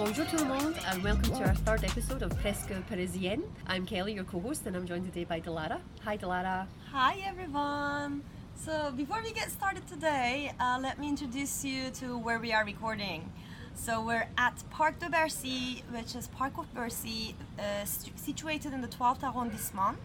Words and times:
Bonjour 0.00 0.24
tout 0.28 0.38
le 0.38 0.46
monde, 0.46 0.74
and 0.88 1.04
welcome 1.04 1.30
to 1.36 1.44
our 1.44 1.54
third 1.56 1.84
episode 1.84 2.22
of 2.22 2.34
Presque 2.38 2.72
Parisienne. 2.88 3.42
I'm 3.66 3.84
Kelly, 3.84 4.14
your 4.14 4.24
co-host, 4.24 4.66
and 4.66 4.74
I'm 4.74 4.86
joined 4.86 5.04
today 5.04 5.24
by 5.24 5.42
Delara. 5.42 5.78
Hi, 6.06 6.16
Delara. 6.16 6.66
Hi, 6.90 7.18
everyone. 7.26 8.22
So 8.54 8.92
before 8.96 9.20
we 9.22 9.32
get 9.32 9.50
started 9.50 9.86
today, 9.86 10.52
uh, 10.58 10.78
let 10.80 10.98
me 10.98 11.06
introduce 11.06 11.66
you 11.66 11.90
to 12.00 12.16
where 12.16 12.38
we 12.38 12.50
are 12.50 12.64
recording. 12.64 13.30
So 13.74 14.00
we're 14.02 14.26
at 14.38 14.64
Parc 14.70 14.98
de 15.00 15.10
Bercy, 15.10 15.84
which 15.92 16.16
is 16.16 16.28
Park 16.28 16.56
of 16.56 16.72
Bercy, 16.72 17.34
uh, 17.58 17.84
situated 17.84 18.72
in 18.72 18.80
the 18.80 18.88
12th 18.88 19.22
arrondissement. 19.22 19.98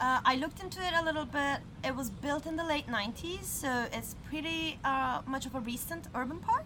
Uh, 0.00 0.18
I 0.24 0.34
looked 0.36 0.60
into 0.60 0.80
it 0.80 0.92
a 1.00 1.04
little 1.04 1.26
bit. 1.26 1.60
It 1.84 1.94
was 1.94 2.10
built 2.10 2.46
in 2.46 2.56
the 2.56 2.64
late 2.64 2.88
90s, 2.88 3.44
so 3.44 3.86
it's 3.92 4.16
pretty 4.28 4.80
uh, 4.82 5.22
much 5.24 5.46
of 5.46 5.54
a 5.54 5.60
recent 5.60 6.08
urban 6.16 6.40
park. 6.40 6.59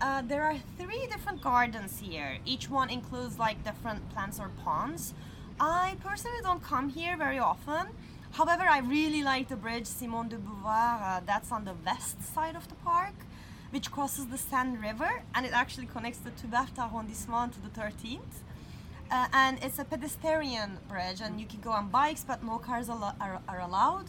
Uh, 0.00 0.22
there 0.22 0.44
are 0.44 0.56
three 0.78 1.06
different 1.10 1.42
gardens 1.42 1.98
here. 1.98 2.38
Each 2.44 2.70
one 2.70 2.88
includes 2.88 3.38
like 3.38 3.64
different 3.64 4.08
plants 4.10 4.38
or 4.38 4.50
ponds. 4.64 5.12
I 5.58 5.96
personally 6.04 6.38
don't 6.42 6.62
come 6.62 6.88
here 6.88 7.16
very 7.16 7.38
often. 7.38 7.88
However, 8.32 8.62
I 8.62 8.78
really 8.78 9.24
like 9.24 9.48
the 9.48 9.56
bridge 9.56 9.86
Simone 9.86 10.28
de 10.28 10.36
Beauvoir. 10.36 11.02
Uh, 11.02 11.20
that's 11.26 11.50
on 11.50 11.64
the 11.64 11.74
west 11.84 12.22
side 12.22 12.54
of 12.54 12.68
the 12.68 12.76
park, 12.76 13.14
which 13.70 13.90
crosses 13.90 14.26
the 14.26 14.38
Seine 14.38 14.76
River, 14.78 15.24
and 15.34 15.44
it 15.44 15.52
actually 15.52 15.86
connects 15.86 16.20
the 16.20 16.30
12th 16.30 16.78
arrondissement 16.78 17.54
to 17.54 17.60
the 17.60 17.70
13th. 17.70 18.44
Uh, 19.10 19.26
and 19.32 19.58
it's 19.64 19.80
a 19.80 19.84
pedestrian 19.84 20.78
bridge, 20.88 21.20
and 21.20 21.40
you 21.40 21.46
can 21.46 21.60
go 21.60 21.70
on 21.70 21.88
bikes, 21.88 22.22
but 22.22 22.44
no 22.44 22.58
cars 22.58 22.88
al- 22.88 23.16
are, 23.20 23.40
are 23.48 23.60
allowed. 23.60 24.04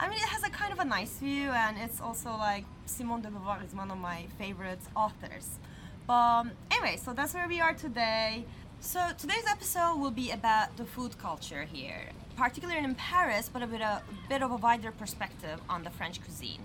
I 0.00 0.08
mean, 0.08 0.18
it 0.18 0.28
has 0.28 0.42
a 0.44 0.50
kind 0.50 0.72
of 0.72 0.78
a 0.78 0.84
nice 0.84 1.14
view, 1.18 1.50
and 1.50 1.76
it's 1.76 2.00
also 2.00 2.30
like 2.30 2.64
Simone 2.86 3.22
de 3.22 3.28
Beauvoir 3.28 3.64
is 3.64 3.74
one 3.74 3.90
of 3.90 3.98
my 3.98 4.26
favorite 4.38 4.78
authors. 4.94 5.58
But 6.06 6.12
um, 6.14 6.50
anyway, 6.70 6.96
so 6.96 7.12
that's 7.12 7.34
where 7.34 7.48
we 7.48 7.60
are 7.60 7.74
today. 7.74 8.44
So 8.80 9.00
today's 9.18 9.44
episode 9.48 9.96
will 9.98 10.12
be 10.12 10.30
about 10.30 10.76
the 10.76 10.84
food 10.84 11.18
culture 11.18 11.64
here, 11.64 12.02
particularly 12.36 12.82
in 12.84 12.94
Paris, 12.94 13.50
but 13.52 13.68
with 13.68 13.80
a 13.80 14.00
bit 14.28 14.40
of 14.42 14.52
a 14.52 14.56
wider 14.56 14.92
perspective 14.92 15.60
on 15.68 15.82
the 15.82 15.90
French 15.90 16.22
cuisine. 16.22 16.62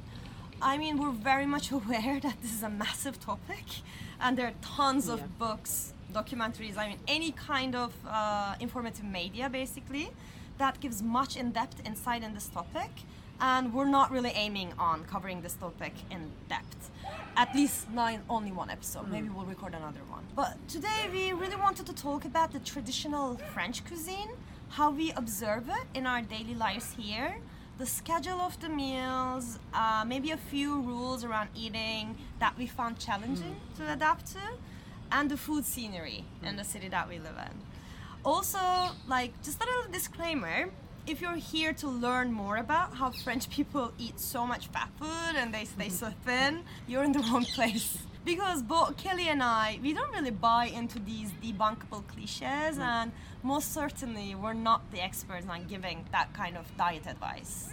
I 0.61 0.77
mean, 0.77 0.97
we're 0.97 1.09
very 1.11 1.47
much 1.47 1.71
aware 1.79 2.19
that 2.19 2.39
this 2.41 2.53
is 2.53 2.61
a 2.61 2.69
massive 2.69 3.19
topic, 3.19 3.65
and 4.21 4.37
there 4.37 4.47
are 4.47 4.53
tons 4.61 5.07
Yeah. 5.07 5.15
of 5.15 5.39
books, 5.39 5.93
documentaries, 6.13 6.77
I 6.77 6.87
mean, 6.89 6.99
any 7.07 7.31
kind 7.31 7.73
of 7.75 7.93
uh, 8.07 8.53
informative 8.59 9.05
media 9.05 9.49
basically 9.49 10.11
that 10.59 10.79
gives 10.79 11.01
much 11.01 11.35
in 11.35 11.51
depth 11.51 11.81
insight 11.83 12.21
in 12.21 12.35
this 12.35 12.47
topic. 12.47 12.91
And 13.39 13.73
we're 13.73 13.89
not 13.89 14.11
really 14.11 14.31
aiming 14.31 14.73
on 14.79 15.03
covering 15.05 15.41
this 15.41 15.53
topic 15.53 15.93
in 16.09 16.31
depth. 16.49 16.91
At 17.35 17.53
least 17.55 17.89
not 17.91 18.19
only 18.29 18.51
one 18.51 18.69
episode. 18.69 19.09
Maybe 19.09 19.27
mm. 19.27 19.35
we'll 19.35 19.45
record 19.45 19.73
another 19.73 20.01
one. 20.09 20.23
But 20.35 20.55
today 20.67 21.09
we 21.11 21.33
really 21.33 21.55
wanted 21.55 21.85
to 21.87 21.93
talk 21.93 22.25
about 22.25 22.53
the 22.53 22.59
traditional 22.59 23.37
French 23.53 23.85
cuisine, 23.85 24.29
how 24.69 24.91
we 24.91 25.11
observe 25.11 25.67
it 25.69 25.85
in 25.93 26.05
our 26.05 26.21
daily 26.21 26.55
lives 26.55 26.95
here, 26.97 27.35
the 27.77 27.85
schedule 27.85 28.39
of 28.39 28.59
the 28.59 28.69
meals, 28.69 29.59
uh, 29.73 30.03
maybe 30.07 30.31
a 30.31 30.37
few 30.37 30.79
rules 30.81 31.23
around 31.23 31.49
eating 31.55 32.15
that 32.39 32.57
we 32.57 32.67
found 32.67 32.99
challenging 32.99 33.55
mm. 33.55 33.77
to 33.77 33.91
adapt 33.91 34.27
to, 34.33 34.39
and 35.11 35.29
the 35.29 35.37
food 35.37 35.65
scenery 35.65 36.23
in 36.43 36.53
mm. 36.53 36.57
the 36.57 36.63
city 36.63 36.87
that 36.87 37.09
we 37.09 37.17
live 37.19 37.37
in. 37.37 37.53
Also, 38.23 38.59
like 39.07 39.31
just 39.43 39.61
a 39.61 39.65
little 39.65 39.91
disclaimer. 39.91 40.69
If 41.05 41.19
you're 41.19 41.35
here 41.35 41.73
to 41.73 41.89
learn 41.89 42.31
more 42.31 42.55
about 42.55 42.95
how 42.95 43.11
French 43.11 43.49
people 43.49 43.91
eat 43.97 44.17
so 44.21 44.47
much 44.47 44.67
fat 44.67 44.89
food 44.97 45.35
and 45.35 45.53
they 45.53 45.65
stay 45.65 45.87
mm-hmm. 45.87 45.95
so 45.95 46.13
thin, 46.25 46.63
you're 46.87 47.03
in 47.03 47.11
the 47.11 47.19
wrong 47.31 47.43
place. 47.43 47.97
Because 48.23 48.63
both 48.63 48.95
Kelly 48.95 49.27
and 49.27 49.43
I, 49.43 49.79
we 49.83 49.91
don't 49.91 50.09
really 50.13 50.31
buy 50.31 50.67
into 50.67 50.99
these 50.99 51.29
debunkable 51.43 52.07
cliches, 52.07 52.79
and 52.79 53.11
most 53.43 53.73
certainly 53.73 54.33
we're 54.33 54.53
not 54.53 54.89
the 54.91 55.03
experts 55.03 55.45
on 55.49 55.65
giving 55.67 56.05
that 56.13 56.33
kind 56.33 56.55
of 56.55 56.65
diet 56.77 57.05
advice. 57.05 57.69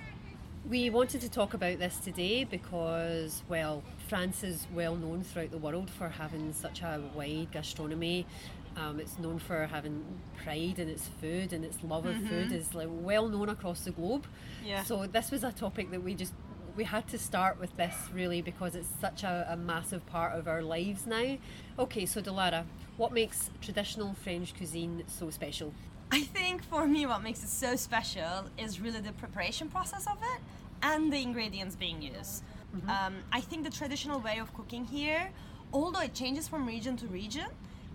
We 0.69 0.91
wanted 0.91 1.21
to 1.21 1.31
talk 1.31 1.54
about 1.54 1.78
this 1.78 1.99
today 1.99 2.43
because, 2.43 3.44
well, 3.49 3.84
France 4.09 4.43
is 4.43 4.66
well 4.75 4.97
known 4.97 5.22
throughout 5.22 5.53
the 5.53 5.59
world 5.59 5.88
for 5.88 6.09
having 6.09 6.53
such 6.53 6.83
a 6.83 7.00
wide 7.15 7.53
gastronomy. 7.53 8.27
Um, 8.76 9.00
it's 9.00 9.19
known 9.19 9.38
for 9.38 9.66
having 9.66 10.04
pride 10.42 10.78
in 10.78 10.88
its 10.88 11.08
food, 11.20 11.53
and 11.53 11.64
its 11.64 11.78
love 11.82 12.06
of 12.06 12.16
food 12.28 12.53
is 12.53 12.75
like 12.75 12.88
well 12.91 13.28
known 13.28 13.48
across 13.48 13.81
the 13.81 13.91
globe. 13.91 14.26
Yeah. 14.64 14.84
So 14.84 15.06
this 15.06 15.31
was 15.31 15.44
a 15.44 15.53
topic 15.53 15.91
that 15.91 16.03
we 16.03 16.14
just 16.14 16.32
we 16.76 16.84
had 16.84 17.09
to 17.09 17.19
start 17.19 17.59
with 17.59 17.76
this 17.76 17.94
really 18.14 18.41
because 18.42 18.75
it's 18.75 18.88
such 19.00 19.25
a, 19.25 19.47
a 19.50 19.56
massive 19.56 20.06
part 20.06 20.38
of 20.38 20.47
our 20.47 20.62
lives 20.62 21.06
now. 21.06 21.36
Okay, 21.78 22.06
so 22.06 22.22
Delara, 22.22 22.64
what 22.97 23.12
makes 23.12 23.50
traditional 23.60 24.14
French 24.14 24.54
cuisine 24.54 25.03
so 25.06 25.30
special? 25.30 25.75
I 26.12 26.22
think 26.22 26.62
for 26.64 26.86
me, 26.86 27.06
what 27.06 27.22
makes 27.22 27.42
it 27.42 27.48
so 27.48 27.76
special 27.76 28.47
is 28.56 28.80
really 28.80 29.00
the 29.00 29.12
preparation 29.12 29.69
process 29.69 30.06
of 30.06 30.19
it 30.22 30.41
and 30.82 31.12
the 31.12 31.20
ingredients 31.20 31.76
being 31.76 32.00
used. 32.03 32.42
Um, 32.88 33.16
I 33.32 33.41
think 33.41 33.64
the 33.64 33.70
traditional 33.70 34.20
way 34.20 34.38
of 34.38 34.54
cooking 34.54 34.84
here, 34.84 35.30
although 35.72 36.00
it 36.00 36.14
changes 36.14 36.47
from 36.47 36.66
region 36.66 36.97
to 36.98 37.06
region, 37.09 37.47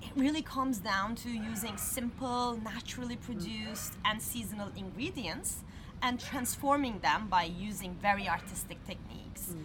it 0.01 0.11
really 0.15 0.41
comes 0.41 0.79
down 0.79 1.15
to 1.15 1.29
using 1.29 1.77
simple, 1.77 2.59
naturally 2.63 3.15
produced, 3.15 3.93
and 4.03 4.21
seasonal 4.21 4.69
ingredients 4.75 5.63
and 6.01 6.19
transforming 6.19 6.99
them 6.99 7.27
by 7.27 7.43
using 7.43 7.95
very 8.01 8.27
artistic 8.27 8.77
techniques. 8.85 9.55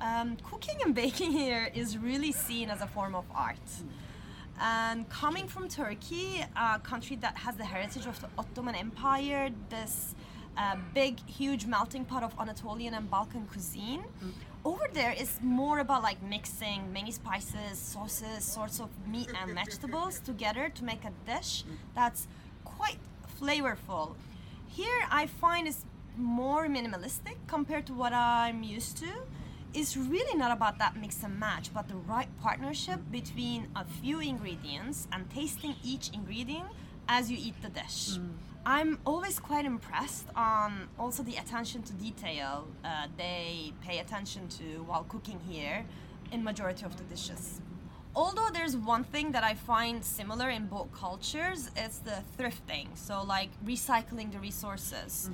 Um, 0.00 0.36
cooking 0.42 0.76
and 0.84 0.94
baking 0.94 1.32
here 1.32 1.70
is 1.74 1.98
really 1.98 2.32
seen 2.32 2.70
as 2.70 2.80
a 2.82 2.86
form 2.86 3.14
of 3.14 3.24
art. 3.34 3.56
And 4.60 5.08
coming 5.08 5.46
from 5.46 5.68
Turkey, 5.68 6.44
a 6.56 6.78
country 6.80 7.16
that 7.16 7.36
has 7.38 7.56
the 7.56 7.64
heritage 7.64 8.06
of 8.06 8.20
the 8.20 8.28
Ottoman 8.36 8.74
Empire, 8.74 9.50
this 9.70 10.14
uh, 10.56 10.76
big, 10.94 11.20
huge 11.28 11.66
melting 11.66 12.04
pot 12.04 12.22
of 12.24 12.34
Anatolian 12.38 12.94
and 12.94 13.08
Balkan 13.08 13.46
cuisine, 13.46 14.02
over 14.64 14.86
there 14.92 15.12
is 15.12 15.38
more 15.42 15.78
about 15.78 16.02
like 16.02 16.22
mixing 16.22 16.92
many 16.92 17.10
spices, 17.10 17.78
sauces, 17.78 18.44
sorts 18.44 18.80
of 18.80 18.88
meat 19.06 19.30
and 19.40 19.54
vegetables 19.54 20.20
together 20.20 20.68
to 20.74 20.84
make 20.84 21.04
a 21.04 21.12
dish 21.26 21.64
that's 21.94 22.26
quite 22.64 22.98
flavorful. 23.40 24.14
Here, 24.66 25.00
I 25.10 25.26
find 25.26 25.66
it's 25.66 25.84
more 26.16 26.66
minimalistic 26.68 27.36
compared 27.46 27.86
to 27.86 27.94
what 27.94 28.12
I'm 28.12 28.62
used 28.62 28.98
to 28.98 29.08
it's 29.74 29.96
really 29.96 30.36
not 30.36 30.50
about 30.50 30.78
that 30.78 30.96
mix 30.96 31.22
and 31.22 31.38
match, 31.38 31.72
but 31.72 31.88
the 31.88 31.96
right 31.96 32.28
partnership 32.40 33.00
between 33.10 33.68
a 33.76 33.84
few 33.84 34.20
ingredients 34.20 35.06
and 35.12 35.28
tasting 35.30 35.74
each 35.84 36.10
ingredient 36.10 36.68
as 37.08 37.30
you 37.30 37.36
eat 37.38 37.54
the 37.62 37.68
dish. 37.68 38.18
Mm. 38.18 38.30
I'm 38.66 38.98
always 39.06 39.38
quite 39.38 39.64
impressed 39.64 40.26
on 40.36 40.88
also 40.98 41.22
the 41.22 41.36
attention 41.36 41.82
to 41.84 41.92
detail 41.94 42.68
uh, 42.84 43.06
they 43.16 43.72
pay 43.80 43.98
attention 43.98 44.48
to 44.58 44.82
while 44.86 45.04
cooking 45.04 45.40
here 45.48 45.86
in 46.32 46.44
majority 46.44 46.84
of 46.84 46.96
the 46.96 47.04
dishes. 47.04 47.60
Although 48.14 48.48
there's 48.52 48.76
one 48.76 49.04
thing 49.04 49.32
that 49.32 49.44
I 49.44 49.54
find 49.54 50.04
similar 50.04 50.50
in 50.50 50.66
both 50.66 50.92
cultures, 50.92 51.70
it's 51.76 51.98
the 51.98 52.18
thrifting. 52.36 52.88
So 52.94 53.22
like 53.22 53.50
recycling 53.64 54.32
the 54.32 54.38
resources. 54.38 55.30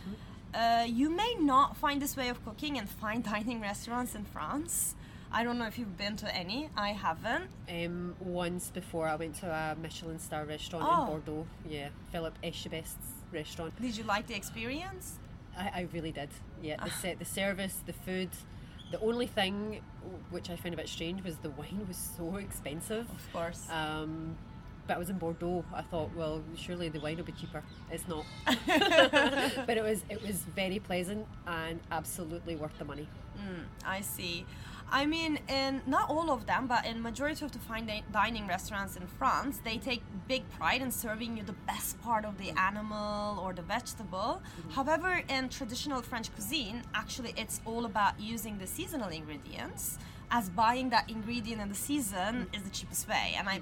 Uh, 0.55 0.85
you 0.87 1.11
may 1.11 1.35
not 1.41 1.77
find 1.77 2.01
this 2.01 2.17
way 2.17 2.29
of 2.29 2.45
cooking 2.45 2.77
in 2.77 2.87
fine 2.87 3.23
dining 3.33 3.61
restaurants 3.61 4.15
in 4.15 4.25
France. 4.25 4.95
I 5.37 5.43
don't 5.43 5.59
know 5.59 5.67
if 5.67 5.79
you've 5.81 5.97
been 5.99 6.15
to 6.19 6.33
any. 6.35 6.71
I 6.77 6.91
haven't. 6.93 7.51
Um, 7.69 8.15
once 8.21 8.71
before 8.71 9.09
I 9.09 9.17
went 9.17 9.35
to 9.41 9.47
a 9.51 9.75
Michelin 9.83 10.21
star 10.21 10.45
restaurant 10.45 10.85
Oh. 10.89 11.03
in 11.03 11.09
Bordeaux. 11.09 11.47
Yeah, 11.69 11.89
Philip 12.13 12.35
Etchebest's 12.45 13.09
restaurant. 13.33 13.75
Did 13.83 13.97
you 13.97 14.05
like 14.05 14.29
the 14.29 14.35
experience? 14.37 15.19
I, 15.59 15.65
I 15.75 15.89
really 15.93 16.13
did. 16.13 16.29
Yeah, 16.63 16.77
the 16.85 16.91
set, 16.91 17.19
the 17.19 17.25
service, 17.25 17.81
the 17.85 17.93
food. 17.93 18.31
The 18.93 19.01
only 19.01 19.27
thing 19.27 19.81
which 20.31 20.51
I 20.51 20.57
found 20.57 20.75
a 20.75 20.77
bit 20.77 20.89
strange 20.89 21.25
was 21.25 21.37
the 21.39 21.51
wine 21.59 21.85
was 21.89 21.97
so 22.17 22.37
expensive. 22.37 23.09
Of 23.11 23.33
course. 23.33 23.67
Um, 23.71 24.37
but 24.87 24.95
I 24.95 24.99
was 24.99 25.11
in 25.11 25.19
Bordeaux. 25.19 25.65
I 25.75 25.83
thought, 25.83 26.15
well, 26.15 26.45
surely 26.57 26.91
the 26.91 27.01
wine 27.01 27.17
will 27.17 27.25
be 27.25 27.33
cheaper. 27.33 27.63
It's 27.91 28.07
not. 28.07 28.25
but 29.67 29.77
it 29.79 29.83
was 29.83 30.05
it 30.09 30.23
was 30.23 30.37
very 30.55 30.79
pleasant 30.79 31.27
and 31.47 31.81
absolutely 31.91 32.55
worth 32.55 32.79
the 32.79 32.85
money. 32.85 33.09
I 33.85 34.01
see. 34.01 34.47
I 34.91 35.07
mean, 35.07 35.39
in 35.49 35.83
not 35.87 36.09
all 36.09 36.31
of 36.31 36.47
them, 36.47 36.67
but 36.67 36.87
in 36.87 37.03
majority 37.03 37.45
of 37.45 37.53
the 37.53 37.59
fine 37.59 37.91
dining 38.13 38.47
restaurants 38.47 38.97
in 38.97 39.07
France, 39.07 39.61
they 39.65 39.79
take 39.79 40.03
big 40.29 40.49
pride 40.51 40.83
in 40.83 40.91
serving 40.91 41.37
you 41.37 41.43
the 41.43 41.59
best 41.67 42.01
part 42.03 42.25
of 42.25 42.39
the 42.39 42.51
animal 42.51 43.41
or 43.41 43.53
the 43.53 43.63
vegetable. 43.63 44.41
Mm-hmm. 44.41 44.71
However, 44.71 45.23
in 45.29 45.49
traditional 45.49 46.01
French 46.03 46.33
cuisine, 46.33 46.83
actually, 46.95 47.35
it's 47.37 47.61
all 47.65 47.87
about 47.87 48.21
using 48.21 48.59
the 48.59 48.67
seasonal 48.67 49.09
ingredients, 49.09 49.99
as 50.31 50.49
buying 50.49 50.91
that 50.91 51.11
ingredient 51.11 51.61
in 51.61 51.69
the 51.69 51.75
season 51.75 52.47
mm-hmm. 52.47 52.55
is 52.55 52.63
the 52.63 52.71
cheapest 52.71 53.09
way. 53.09 53.35
And 53.37 53.49
I 53.49 53.61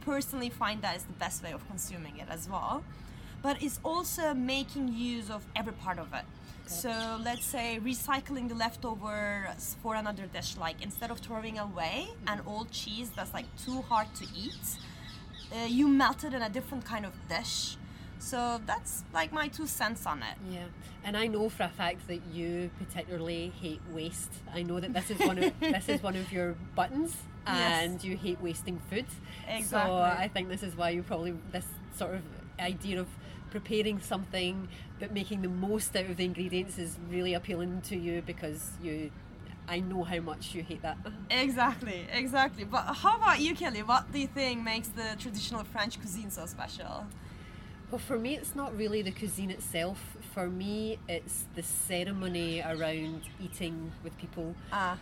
personally 0.00 0.50
find 0.50 0.82
that 0.82 0.96
is 0.96 1.04
the 1.04 1.12
best 1.12 1.44
way 1.44 1.52
of 1.52 1.66
consuming 1.68 2.18
it 2.18 2.26
as 2.28 2.48
well. 2.48 2.82
But 3.40 3.62
it's 3.62 3.80
also 3.84 4.34
making 4.34 4.88
use 4.88 5.30
of 5.30 5.44
every 5.56 5.72
part 5.72 5.98
of 5.98 6.12
it. 6.12 6.24
So 6.66 7.18
let's 7.22 7.44
say 7.44 7.78
recycling 7.82 8.48
the 8.48 8.54
leftovers 8.54 9.76
for 9.82 9.94
another 9.94 10.26
dish, 10.26 10.56
like 10.56 10.82
instead 10.82 11.10
of 11.10 11.18
throwing 11.18 11.58
away 11.58 12.08
an 12.26 12.40
old 12.46 12.70
cheese 12.70 13.10
that's 13.14 13.34
like 13.34 13.44
too 13.64 13.82
hard 13.82 14.08
to 14.14 14.24
eat, 14.34 14.54
uh, 15.52 15.66
you 15.66 15.86
melt 15.86 16.24
it 16.24 16.32
in 16.32 16.42
a 16.42 16.48
different 16.48 16.84
kind 16.84 17.04
of 17.04 17.12
dish. 17.28 17.76
So 18.18 18.60
that's 18.66 19.02
like 19.12 19.32
my 19.32 19.48
two 19.48 19.66
cents 19.66 20.06
on 20.06 20.18
it. 20.22 20.36
Yeah, 20.50 20.64
and 21.04 21.16
I 21.16 21.26
know 21.26 21.48
for 21.48 21.64
a 21.64 21.68
fact 21.68 22.06
that 22.06 22.20
you 22.32 22.70
particularly 22.78 23.52
hate 23.60 23.80
waste. 23.92 24.32
I 24.54 24.62
know 24.62 24.78
that 24.80 24.92
this 24.94 25.10
is 25.10 25.18
one 25.18 25.38
of 25.38 25.52
this 25.60 25.88
is 25.88 26.02
one 26.02 26.14
of 26.16 26.32
your 26.32 26.54
buttons, 26.76 27.16
Yes. 27.46 27.82
and 27.84 28.04
you 28.04 28.16
hate 28.16 28.40
wasting 28.40 28.80
food. 28.88 29.06
Exactly. 29.48 29.90
So 29.90 29.96
I 29.96 30.30
think 30.32 30.48
this 30.48 30.62
is 30.62 30.76
why 30.76 30.90
you 30.90 31.02
probably 31.02 31.34
this 31.50 31.66
sort 31.96 32.14
of 32.14 32.22
idea 32.60 33.00
of 33.00 33.08
preparing 33.52 34.00
something 34.00 34.66
but 34.98 35.12
making 35.12 35.42
the 35.42 35.48
most 35.48 35.94
out 35.94 36.06
of 36.06 36.16
the 36.16 36.24
ingredients 36.24 36.78
is 36.78 36.96
really 37.10 37.34
appealing 37.34 37.82
to 37.82 37.96
you 37.96 38.22
because 38.22 38.72
you. 38.82 39.10
I 39.68 39.78
know 39.78 40.02
how 40.02 40.18
much 40.18 40.54
you 40.54 40.62
hate 40.62 40.82
that. 40.82 40.98
Exactly, 41.30 42.04
exactly. 42.12 42.64
But 42.64 42.82
how 42.94 43.16
about 43.16 43.38
you, 43.38 43.54
Kelly? 43.54 43.84
What 43.84 44.10
do 44.12 44.18
you 44.18 44.26
think 44.26 44.64
makes 44.64 44.88
the 44.88 45.14
traditional 45.20 45.62
French 45.62 46.00
cuisine 46.00 46.30
so 46.30 46.46
special? 46.46 47.06
Well, 47.88 48.00
for 48.00 48.18
me, 48.18 48.34
it's 48.34 48.56
not 48.56 48.76
really 48.76 49.02
the 49.02 49.12
cuisine 49.12 49.50
itself. 49.50 50.16
For 50.34 50.48
me, 50.48 50.98
it's 51.08 51.44
the 51.54 51.62
ceremony 51.62 52.60
around 52.60 53.20
eating 53.40 53.92
with 54.02 54.18
people. 54.18 54.56
Ah, 54.72 54.98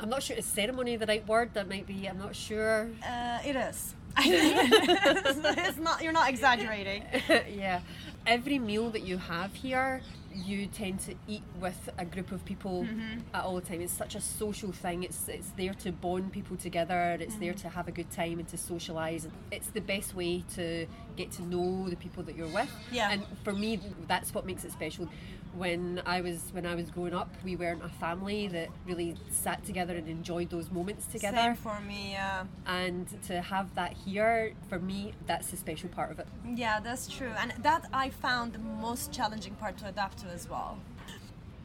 I'm 0.00 0.08
not 0.08 0.22
sure 0.22 0.36
is 0.36 0.46
ceremony 0.46 0.96
the 0.96 1.06
right 1.06 1.26
word. 1.26 1.54
That 1.54 1.68
might 1.68 1.86
be. 1.86 2.06
I'm 2.08 2.18
not 2.18 2.36
sure. 2.36 2.88
uh, 3.06 3.38
it 3.44 3.56
is. 3.56 3.94
It's 4.20 5.78
not. 5.78 6.02
You're 6.02 6.12
not 6.12 6.28
exaggerating. 6.28 7.04
yeah. 7.50 7.80
Every 8.26 8.58
meal 8.58 8.90
that 8.90 9.02
you 9.02 9.16
have 9.16 9.54
here, 9.54 10.02
you 10.34 10.66
tend 10.66 11.00
to 11.00 11.14
eat 11.26 11.42
with 11.60 11.88
a 11.98 12.04
group 12.04 12.32
of 12.32 12.44
people 12.44 12.86
at 13.32 13.42
all 13.44 13.54
the 13.56 13.60
time. 13.62 13.80
It's 13.80 13.92
such 13.92 14.14
a 14.14 14.20
social 14.20 14.72
thing. 14.72 15.02
It's 15.04 15.28
it's 15.28 15.50
there 15.56 15.74
to 15.74 15.92
bond 15.92 16.32
people 16.32 16.56
together. 16.56 17.16
It's 17.20 17.36
there 17.36 17.54
to 17.54 17.68
have 17.68 17.88
a 17.88 17.92
good 17.92 18.10
time 18.10 18.38
and 18.38 18.48
to 18.48 18.56
socialise. 18.56 19.28
It's 19.50 19.68
the 19.68 19.80
best 19.80 20.14
way 20.14 20.44
to 20.56 20.86
get 21.16 21.30
to 21.32 21.42
know 21.42 21.88
the 21.88 21.96
people 21.96 22.22
that 22.24 22.36
you're 22.36 22.48
with. 22.48 22.70
Yeah. 22.92 23.10
And 23.10 23.22
for 23.44 23.52
me, 23.52 23.80
that's 24.06 24.34
what 24.34 24.44
makes 24.46 24.64
it 24.64 24.72
special. 24.72 25.08
When 25.54 26.02
I 26.06 26.20
was 26.20 26.50
when 26.52 26.66
I 26.66 26.74
was 26.74 26.90
growing 26.90 27.14
up, 27.14 27.30
we 27.44 27.56
weren't 27.56 27.84
a 27.84 27.88
family 27.88 28.48
that 28.48 28.68
really 28.86 29.16
sat 29.30 29.64
together 29.64 29.94
and 29.94 30.08
enjoyed 30.08 30.50
those 30.50 30.70
moments 30.70 31.06
together. 31.06 31.36
Same 31.36 31.54
for 31.56 31.80
me. 31.80 32.12
Yeah. 32.12 32.44
And 32.66 33.06
to 33.26 33.40
have 33.40 33.74
that 33.74 33.92
here, 33.92 34.52
for 34.68 34.78
me, 34.78 35.14
that's 35.26 35.50
the 35.50 35.56
special 35.56 35.88
part 35.88 36.10
of 36.10 36.18
it. 36.18 36.26
Yeah, 36.54 36.80
that's 36.80 37.08
true, 37.08 37.32
and 37.38 37.52
that 37.62 37.86
I 37.92 38.10
found 38.10 38.52
the 38.52 38.58
most 38.58 39.12
challenging 39.12 39.54
part 39.54 39.78
to 39.78 39.88
adapt 39.88 40.18
to 40.18 40.26
as 40.28 40.48
well. 40.48 40.78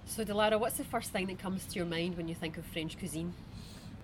So, 0.06 0.24
Delara, 0.24 0.59
what's 0.59 0.77
the 0.77 0.83
first 0.83 1.12
thing 1.12 1.27
that 1.27 1.39
comes 1.39 1.65
to 1.65 1.75
your 1.75 1.85
mind 1.85 2.18
when 2.18 2.27
you 2.27 2.35
think 2.35 2.57
of 2.57 2.65
French 2.65 2.97
cuisine? 2.97 3.33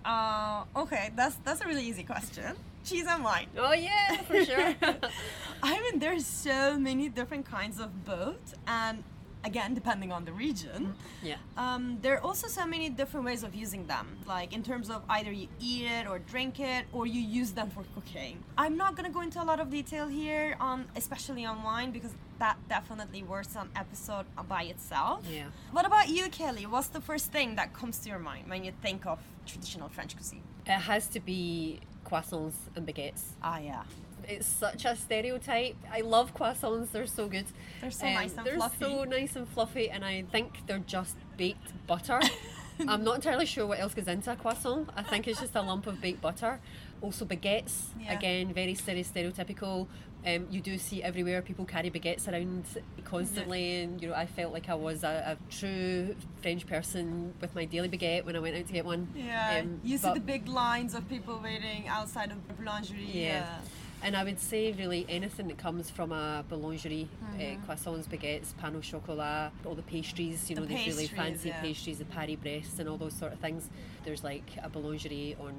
Uh, 0.04 0.64
okay, 0.74 1.10
that's 1.14 1.36
that's 1.44 1.60
a 1.60 1.66
really 1.66 1.84
easy 1.84 2.02
question. 2.02 2.56
Cheese 2.84 3.06
and 3.06 3.22
wine. 3.22 3.48
Oh 3.58 3.72
yeah, 3.72 4.16
for 4.22 4.44
sure. 4.44 4.74
I 5.62 5.80
mean, 5.80 5.98
there's 5.98 6.24
so 6.24 6.78
many 6.78 7.08
different 7.08 7.44
kinds 7.44 7.78
of 7.78 8.04
both, 8.06 8.54
and 8.66 9.04
again, 9.44 9.74
depending 9.74 10.12
on 10.12 10.24
the 10.24 10.32
region. 10.32 10.94
yeah. 11.22 11.36
Um, 11.56 11.98
there 12.02 12.14
are 12.16 12.20
also 12.22 12.46
so 12.48 12.66
many 12.66 12.88
different 12.88 13.26
ways 13.26 13.42
of 13.42 13.54
using 13.54 13.86
them, 13.86 14.18
like 14.26 14.52
in 14.52 14.62
terms 14.62 14.90
of 14.90 15.02
either 15.08 15.32
you 15.32 15.48
eat 15.60 15.86
it 15.86 16.06
or 16.06 16.18
drink 16.18 16.60
it, 16.60 16.86
or 16.92 17.06
you 17.06 17.20
use 17.20 17.52
them 17.52 17.70
for 17.70 17.84
cooking. 17.94 18.42
I'm 18.58 18.76
not 18.76 18.96
gonna 18.96 19.10
go 19.10 19.20
into 19.20 19.42
a 19.42 19.44
lot 19.44 19.60
of 19.60 19.70
detail 19.70 20.08
here 20.08 20.56
on, 20.60 20.86
especially 20.96 21.44
on 21.44 21.62
wine, 21.62 21.90
because 21.90 22.14
that 22.38 22.56
definitely 22.68 23.22
worth 23.22 23.54
an 23.56 23.68
episode 23.76 24.26
by 24.48 24.62
itself. 24.64 25.24
Yeah. 25.30 25.44
What 25.72 25.86
about 25.86 26.08
you, 26.08 26.28
Kelly? 26.30 26.64
What's 26.66 26.88
the 26.88 27.00
first 27.00 27.30
thing 27.32 27.56
that 27.56 27.72
comes 27.74 27.98
to 28.00 28.08
your 28.08 28.18
mind 28.18 28.48
when 28.48 28.64
you 28.64 28.72
think 28.82 29.06
of 29.06 29.18
traditional 29.46 29.88
French 29.88 30.16
cuisine? 30.16 30.42
It 30.66 30.72
has 30.72 31.06
to 31.08 31.20
be 31.20 31.80
croissants 32.06 32.54
and 32.76 32.86
baguettes. 32.86 33.22
Ah, 33.42 33.58
yeah. 33.58 33.82
It's 34.28 34.46
such 34.46 34.84
a 34.84 34.94
stereotype. 34.96 35.76
I 35.92 36.00
love 36.00 36.34
croissants, 36.34 36.90
they're 36.92 37.06
so 37.06 37.28
good. 37.28 37.46
They're 37.80 37.90
so 37.90 38.06
nice 38.06 38.36
and 38.36 38.46
they're 38.46 38.56
fluffy. 38.56 38.76
so 38.84 39.04
nice 39.04 39.36
and 39.36 39.48
fluffy, 39.48 39.90
and 39.90 40.04
I 40.04 40.22
think 40.30 40.66
they're 40.66 40.78
just 40.86 41.16
baked 41.36 41.72
butter. 41.86 42.20
I'm 42.88 43.04
not 43.04 43.16
entirely 43.16 43.44
sure 43.44 43.66
what 43.66 43.78
else 43.78 43.92
goes 43.92 44.08
into 44.08 44.32
a 44.32 44.36
croissant. 44.36 44.88
I 44.96 45.02
think 45.02 45.28
it's 45.28 45.38
just 45.40 45.54
a 45.54 45.60
lump 45.60 45.86
of 45.86 46.00
baked 46.00 46.22
butter. 46.22 46.60
Also, 47.02 47.24
baguettes, 47.26 47.88
Yeah. 48.00 48.12
again, 48.14 48.52
very 48.54 48.74
stereotypical. 48.74 49.86
Um, 50.26 50.46
you 50.50 50.60
do 50.60 50.76
see 50.76 51.02
everywhere 51.02 51.40
people 51.40 51.64
carry 51.64 51.90
baguettes 51.90 52.28
around 52.30 52.64
constantly, 53.04 53.82
and 53.82 54.00
you 54.02 54.08
know 54.08 54.14
I 54.14 54.26
felt 54.26 54.52
like 54.52 54.68
I 54.68 54.74
was 54.74 55.02
a, 55.02 55.36
a 55.38 55.50
true 55.50 56.14
French 56.42 56.66
person 56.66 57.32
with 57.40 57.54
my 57.54 57.64
daily 57.64 57.88
baguette 57.88 58.24
when 58.26 58.36
I 58.36 58.38
went 58.38 58.54
out 58.56 58.66
to 58.66 58.72
get 58.72 58.84
one. 58.84 59.08
Yeah, 59.14 59.60
Um, 59.62 59.80
you 59.82 59.96
see 59.96 60.12
the 60.12 60.20
big 60.20 60.46
lines 60.46 60.94
of 60.94 61.08
people 61.08 61.40
waiting 61.42 61.88
outside 61.88 62.30
of 62.32 62.38
the 62.48 62.54
boulangerie. 62.54 63.14
yeah. 63.14 63.60
And 64.02 64.16
I 64.16 64.24
would 64.24 64.40
say 64.40 64.72
really 64.72 65.04
anything 65.08 65.48
that 65.48 65.58
comes 65.58 65.90
from 65.90 66.10
a 66.12 66.44
boulangerie, 66.50 67.06
Mm-hmm. 67.36 67.40
uh, 67.70 67.74
croissants, 67.74 68.06
baguettes, 68.08 68.56
pain 68.56 68.74
au 68.74 68.80
chocolat, 68.80 69.50
all 69.66 69.74
the 69.74 69.82
pastries, 69.82 70.48
you 70.48 70.56
The 70.56 70.62
know, 70.62 70.66
these 70.66 70.86
really 70.86 71.06
fancy 71.06 71.48
yeah. 71.50 71.60
pastries, 71.60 71.98
the 71.98 72.04
Paris 72.06 72.36
Brests 72.42 72.78
and 72.78 72.88
all 72.88 72.96
those 72.96 73.12
sort 73.14 73.32
of 73.32 73.38
things. 73.40 73.68
There's 74.04 74.24
like 74.24 74.50
a 74.62 74.70
boulangerie 74.70 75.38
on 75.40 75.52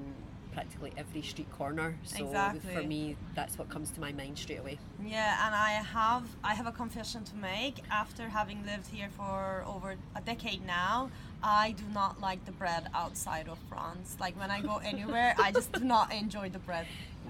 practically 0.53 0.91
every 0.97 1.21
street 1.21 1.51
corner. 1.57 1.95
So 2.03 2.25
Exactly. 2.25 2.73
for 2.73 2.83
me, 2.83 3.15
that's 3.35 3.57
what 3.57 3.69
comes 3.69 3.91
to 3.91 4.01
my 4.01 4.11
mind 4.11 4.37
straight 4.37 4.59
away. 4.59 4.79
Yeah, 5.05 5.45
and 5.45 5.55
I 5.55 5.71
have 5.71 6.23
I 6.43 6.53
have 6.53 6.67
a 6.67 6.71
confession 6.71 7.23
to 7.25 7.35
make. 7.35 7.81
After 7.89 8.29
having 8.29 8.65
lived 8.65 8.87
here 8.87 9.09
for 9.15 9.63
over 9.67 9.95
a 10.15 10.21
decade 10.21 10.65
now, 10.65 11.09
I 11.43 11.71
do 11.71 11.83
not 11.93 12.21
like 12.21 12.45
the 12.45 12.51
bread 12.51 12.87
outside 12.93 13.47
of 13.47 13.57
France. 13.69 14.17
Like 14.19 14.39
when 14.39 14.51
I 14.51 14.61
go 14.61 14.77
anywhere, 14.83 15.35
I 15.39 15.51
just 15.51 15.71
do 15.71 15.83
not 15.83 16.13
enjoy 16.13 16.49
the 16.49 16.59
bread. 16.59 16.85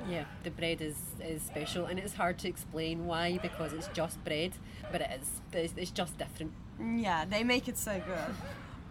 Yeah, 0.10 0.24
the 0.44 0.52
bread 0.52 0.82
is, 0.82 0.96
is 1.24 1.42
special 1.42 1.86
and 1.86 2.00
it's 2.00 2.14
hard 2.14 2.40
to 2.40 2.48
explain 2.48 3.06
why 3.06 3.40
because 3.42 3.74
it's 3.74 3.90
just 3.90 4.24
bread, 4.24 4.54
but 4.92 5.02
it 5.02 5.10
is. 5.22 5.30
It's, 5.54 5.74
it's 5.78 5.92
just 5.92 6.18
different. 6.18 6.54
Yeah, 6.80 7.26
they 7.26 7.44
make 7.44 7.68
it 7.68 7.78
so 7.78 8.02
good. 8.06 8.36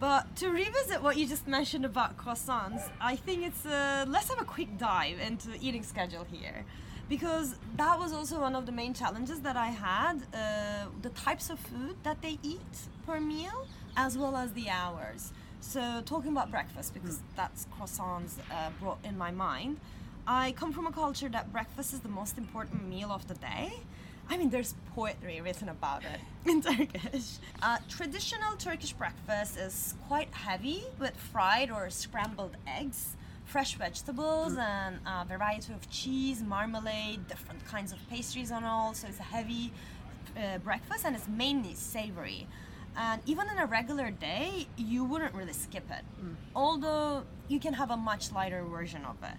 But 0.01 0.35
to 0.37 0.49
revisit 0.49 1.03
what 1.03 1.15
you 1.15 1.27
just 1.27 1.47
mentioned 1.47 1.85
about 1.85 2.17
croissants, 2.17 2.89
I 2.99 3.15
think 3.15 3.45
it's 3.45 3.63
uh, 3.67 4.05
let's 4.07 4.29
have 4.29 4.41
a 4.41 4.49
quick 4.55 4.79
dive 4.79 5.19
into 5.19 5.49
the 5.49 5.59
eating 5.67 5.83
schedule 5.83 6.23
here, 6.23 6.65
because 7.07 7.53
that 7.77 7.99
was 7.99 8.11
also 8.11 8.41
one 8.41 8.55
of 8.55 8.65
the 8.65 8.71
main 8.71 8.95
challenges 8.95 9.41
that 9.41 9.55
I 9.55 9.67
had: 9.67 10.15
uh, 10.33 10.87
the 11.03 11.09
types 11.09 11.51
of 11.51 11.59
food 11.59 11.95
that 12.01 12.19
they 12.23 12.39
eat 12.41 12.75
per 13.05 13.19
meal, 13.19 13.67
as 13.95 14.17
well 14.17 14.35
as 14.35 14.51
the 14.53 14.69
hours. 14.69 15.33
So 15.59 16.01
talking 16.03 16.31
about 16.31 16.49
breakfast, 16.49 16.95
because 16.95 17.19
that's 17.35 17.67
croissants 17.73 18.39
uh, 18.49 18.71
brought 18.79 18.97
in 19.03 19.15
my 19.19 19.29
mind. 19.29 19.79
I 20.25 20.53
come 20.53 20.73
from 20.73 20.87
a 20.87 20.91
culture 20.91 21.29
that 21.29 21.53
breakfast 21.53 21.93
is 21.93 21.99
the 21.99 22.09
most 22.21 22.39
important 22.39 22.89
meal 22.89 23.11
of 23.11 23.27
the 23.27 23.35
day. 23.35 23.67
I 24.31 24.37
mean, 24.37 24.49
there's 24.49 24.75
poetry 24.95 25.41
written 25.41 25.67
about 25.67 26.03
it 26.05 26.21
in 26.49 26.61
Turkish. 26.61 27.37
Uh, 27.61 27.79
traditional 27.89 28.55
Turkish 28.55 28.93
breakfast 28.93 29.57
is 29.57 29.93
quite 30.07 30.33
heavy 30.33 30.85
with 31.01 31.13
fried 31.17 31.69
or 31.69 31.89
scrambled 31.89 32.55
eggs, 32.65 33.17
fresh 33.43 33.75
vegetables, 33.75 34.55
and 34.57 34.99
a 35.05 35.25
variety 35.25 35.73
of 35.73 35.89
cheese, 35.89 36.41
marmalade, 36.41 37.27
different 37.27 37.65
kinds 37.65 37.91
of 37.91 37.99
pastries, 38.09 38.51
and 38.51 38.65
all. 38.65 38.93
So 38.93 39.09
it's 39.09 39.19
a 39.19 39.23
heavy 39.23 39.73
uh, 40.37 40.59
breakfast, 40.59 41.03
and 41.05 41.13
it's 41.13 41.27
mainly 41.27 41.73
savory. 41.73 42.47
And 42.95 43.21
even 43.25 43.49
in 43.49 43.57
a 43.57 43.65
regular 43.65 44.11
day, 44.11 44.65
you 44.77 45.03
wouldn't 45.03 45.35
really 45.35 45.53
skip 45.53 45.91
it. 45.91 46.05
Although 46.55 47.23
you 47.49 47.59
can 47.59 47.73
have 47.73 47.91
a 47.91 47.97
much 47.97 48.31
lighter 48.31 48.63
version 48.63 49.03
of 49.03 49.17
it. 49.23 49.37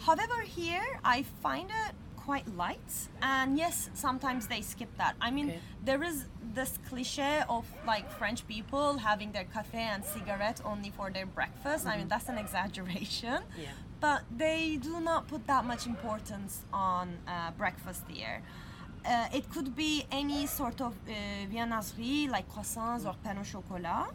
However, 0.00 0.40
here 0.40 0.98
I 1.04 1.22
find 1.42 1.70
it 1.70 1.94
quite 2.26 2.46
light, 2.56 2.90
and 3.20 3.58
yes, 3.58 3.90
sometimes 3.94 4.46
they 4.46 4.60
skip 4.62 4.90
that. 4.98 5.14
I 5.20 5.30
mean, 5.30 5.48
Okay. 5.50 5.60
there 5.84 6.02
is 6.10 6.26
this 6.54 6.78
cliche 6.88 7.42
of 7.48 7.64
like 7.86 8.06
French 8.18 8.46
people 8.46 8.98
having 8.98 9.32
their 9.32 9.44
cafe 9.56 9.82
and 9.94 10.04
cigarette 10.04 10.60
only 10.64 10.90
for 10.90 11.10
their 11.10 11.26
breakfast. 11.26 11.86
I 11.86 11.96
mean, 11.98 12.08
that's 12.08 12.28
an 12.28 12.38
exaggeration. 12.38 13.38
Yeah. 13.58 13.70
But 14.00 14.20
they 14.44 14.78
do 14.88 15.00
not 15.00 15.28
put 15.28 15.46
that 15.46 15.64
much 15.64 15.86
importance 15.86 16.52
on 16.72 17.06
uh, 17.26 17.50
breakfast 17.56 18.02
here. 18.08 18.42
Uh, 19.04 19.38
it 19.38 19.44
could 19.54 19.74
be 19.74 19.92
any 20.10 20.46
sort 20.46 20.80
of 20.80 20.92
uh, 21.08 21.12
viennoiserie 21.52 22.28
like 22.30 22.46
croissants 22.54 23.04
or 23.08 23.14
pain 23.24 23.36
au 23.38 23.44
chocolat. 23.44 24.08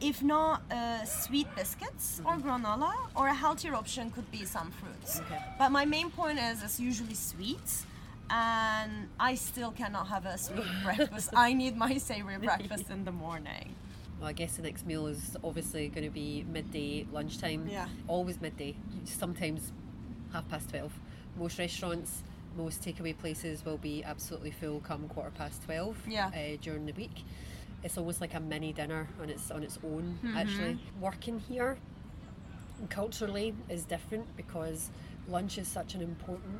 If 0.00 0.22
not, 0.22 0.62
uh, 0.70 1.04
sweet 1.04 1.46
biscuits 1.54 2.22
or 2.24 2.36
granola, 2.38 2.92
or 3.14 3.28
a 3.28 3.34
healthier 3.34 3.74
option 3.74 4.10
could 4.10 4.30
be 4.30 4.44
some 4.46 4.70
fruits. 4.70 5.20
Okay. 5.20 5.38
But 5.58 5.70
my 5.70 5.84
main 5.84 6.10
point 6.10 6.38
is 6.38 6.62
it's 6.62 6.80
usually 6.80 7.14
sweet, 7.14 7.84
and 8.30 9.08
I 9.18 9.34
still 9.34 9.72
cannot 9.72 10.08
have 10.08 10.24
a 10.24 10.38
sweet 10.38 10.64
breakfast. 10.84 11.30
I 11.36 11.52
need 11.52 11.76
my 11.76 11.98
savory 11.98 12.38
breakfast 12.38 12.88
in 12.90 13.04
the 13.04 13.12
morning. 13.12 13.74
Well, 14.18 14.28
I 14.28 14.32
guess 14.32 14.56
the 14.56 14.62
next 14.62 14.86
meal 14.86 15.06
is 15.06 15.36
obviously 15.44 15.88
going 15.88 16.04
to 16.04 16.10
be 16.10 16.44
midday, 16.50 17.06
lunchtime. 17.12 17.68
Yeah. 17.68 17.86
Always 18.08 18.40
midday. 18.40 18.76
Sometimes 19.04 19.72
half 20.32 20.48
past 20.48 20.70
12. 20.70 20.92
Most 21.38 21.58
restaurants, 21.58 22.22
most 22.56 22.82
takeaway 22.82 23.16
places 23.16 23.64
will 23.64 23.78
be 23.78 24.02
absolutely 24.04 24.50
full 24.50 24.80
come 24.80 25.08
quarter 25.08 25.30
past 25.30 25.62
12 25.64 25.96
Yeah. 26.08 26.28
uh, 26.28 26.56
during 26.60 26.86
the 26.86 26.92
week. 26.92 27.24
It's 27.82 27.96
almost 27.98 28.20
like 28.20 28.34
a 28.34 28.40
mini 28.40 28.72
dinner 28.72 29.08
on 29.22 29.30
its 29.30 29.50
on 29.50 29.62
its 29.62 29.78
own. 29.84 30.18
Mm-hmm. 30.24 30.36
Actually, 30.36 30.78
working 31.00 31.38
here 31.40 31.78
culturally 32.88 33.54
is 33.68 33.84
different 33.84 34.26
because 34.36 34.90
lunch 35.28 35.58
is 35.58 35.68
such 35.68 35.94
an 35.94 36.00
important 36.02 36.58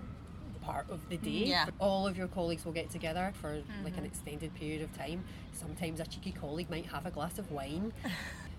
part 0.62 0.88
of 0.90 1.08
the 1.08 1.16
day. 1.16 1.46
Yeah. 1.46 1.66
All 1.78 2.06
of 2.06 2.16
your 2.16 2.28
colleagues 2.28 2.64
will 2.64 2.72
get 2.72 2.90
together 2.90 3.32
for 3.40 3.54
like 3.56 3.64
Mm-hmm. 3.92 3.98
an 3.98 4.04
extended 4.04 4.54
period 4.54 4.82
of 4.82 4.96
time. 4.96 5.24
Sometimes 5.52 6.00
a 6.00 6.04
cheeky 6.06 6.32
colleague 6.32 6.68
might 6.70 6.86
have 6.86 7.06
a 7.06 7.10
glass 7.10 7.38
of 7.38 7.50
wine. 7.50 7.92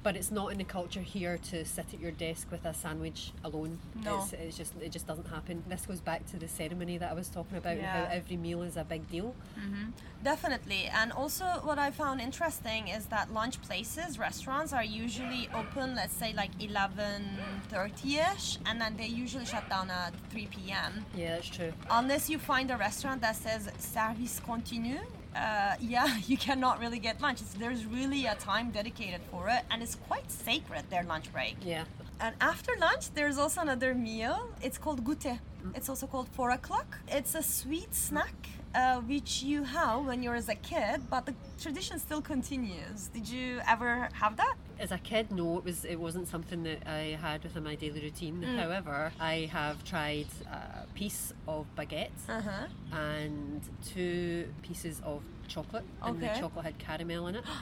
But 0.04 0.16
it's 0.16 0.32
not 0.32 0.52
in 0.52 0.58
the 0.58 0.64
culture 0.64 1.02
here 1.02 1.38
to 1.52 1.64
sit 1.64 1.86
at 1.94 2.00
your 2.00 2.10
desk 2.12 2.48
with 2.50 2.66
a 2.66 2.74
sandwich 2.74 3.32
alone. 3.44 3.78
No. 4.04 4.18
It's, 4.24 4.34
it's 4.34 4.58
just 4.58 4.74
it 4.82 4.92
just 4.92 5.06
doesn't 5.06 5.28
happen. 5.28 5.64
This 5.68 5.86
goes 5.86 6.02
back 6.02 6.26
to 6.32 6.38
the 6.38 6.48
ceremony 6.48 6.98
that 6.98 7.12
I 7.12 7.14
was 7.14 7.30
talking 7.30 7.58
about 7.58 7.78
Yeah. 7.78 8.06
how 8.08 8.12
every 8.12 8.36
meal 8.38 8.64
is 8.64 8.78
a 8.78 8.84
big 8.84 9.08
deal. 9.12 9.36
Mm-hmm. 9.60 9.92
Definitely. 10.24 10.90
And 10.94 11.12
also, 11.12 11.46
what 11.64 11.78
I 11.78 11.92
found 11.92 12.20
interesting 12.22 12.88
is 12.88 13.06
that 13.08 13.32
lunch 13.34 13.62
places, 13.62 14.18
restaurants, 14.18 14.74
are 14.74 14.84
usually 14.84 15.50
open, 15.54 15.96
let's 15.96 16.14
say 16.14 16.34
like 16.34 16.58
11.30 16.60 18.36
ish, 18.36 18.58
and 18.66 18.80
then 18.82 18.98
they 18.98 19.08
usually 19.08 19.46
shut 19.46 19.68
down 19.70 19.90
at 19.90 20.14
3 20.30 20.48
p.m. 20.48 21.06
Yeah, 21.16 21.36
that's 21.36 21.48
true. 21.50 21.74
Unless 21.90 22.30
you 22.30 22.38
find 22.40 22.72
a 22.72 22.78
restaurant 22.78 23.22
that 23.22 23.36
says 23.36 23.70
service 23.78 24.42
continu, 24.46 25.00
uh, 25.36 25.76
yeah, 25.80 26.18
you 26.28 26.38
cannot 26.38 26.80
really 26.80 27.00
get 27.00 27.22
lunch. 27.22 27.42
It's, 27.42 27.54
there's 27.54 27.86
really 27.86 28.26
a 28.26 28.36
time 28.36 28.72
dedicated 28.72 29.22
for 29.32 29.48
it, 29.50 29.62
and 29.70 29.82
it's 29.82 29.96
quite 29.96 30.30
sacred, 30.32 30.90
their 30.90 31.04
lunch 31.04 31.32
break. 31.32 31.56
Yeah. 31.64 31.86
And 32.20 32.36
after 32.40 32.72
lunch, 32.80 33.14
there's 33.14 33.38
also 33.38 33.62
another 33.62 33.96
meal. 33.96 34.50
It's 34.62 34.78
called 34.78 35.04
goûter. 35.04 35.40
It's 35.74 35.90
also 35.90 36.06
called 36.06 36.28
four 36.30 36.52
o'clock. 36.52 37.00
It's 37.08 37.34
a 37.34 37.42
sweet 37.42 37.96
snack 37.96 38.36
uh, 38.76 39.02
which 39.02 39.44
you 39.44 39.64
have 39.64 40.06
when 40.06 40.24
you're 40.24 40.36
as 40.36 40.50
a 40.50 40.56
kid, 40.56 41.10
but 41.10 41.26
the 41.26 41.34
tradition 41.60 42.00
still 42.00 42.22
continues. 42.22 43.08
Did 43.08 43.28
you 43.28 43.60
ever 43.68 44.10
have 44.14 44.38
that? 44.38 44.56
As 44.82 44.92
a 44.92 44.98
kid, 44.98 45.32
no, 45.32 45.58
it 45.60 45.64
was 45.64 45.86
it 45.86 45.96
wasn't 46.00 46.28
something 46.28 46.64
that 46.64 46.88
I 46.88 47.18
had 47.22 47.44
within 47.44 47.64
my 47.64 47.76
daily 47.76 48.02
routine. 48.02 48.42
However, 48.42 49.12
I 49.20 49.48
have 49.52 49.84
tried 49.84 50.28
a 50.52 50.88
piece 50.96 51.34
of 51.48 51.66
baguette 51.78 52.10
Uh 52.28 52.42
huh. 52.42 52.68
and 52.98 53.62
two 53.94 54.48
pieces 54.64 55.02
of 55.06 55.22
chocolate, 55.48 55.86
and 56.02 56.20
the 56.20 56.28
chocolate 56.40 56.66
had 56.66 56.78
caramel 56.80 57.28
in 57.28 57.36
it. 57.36 57.44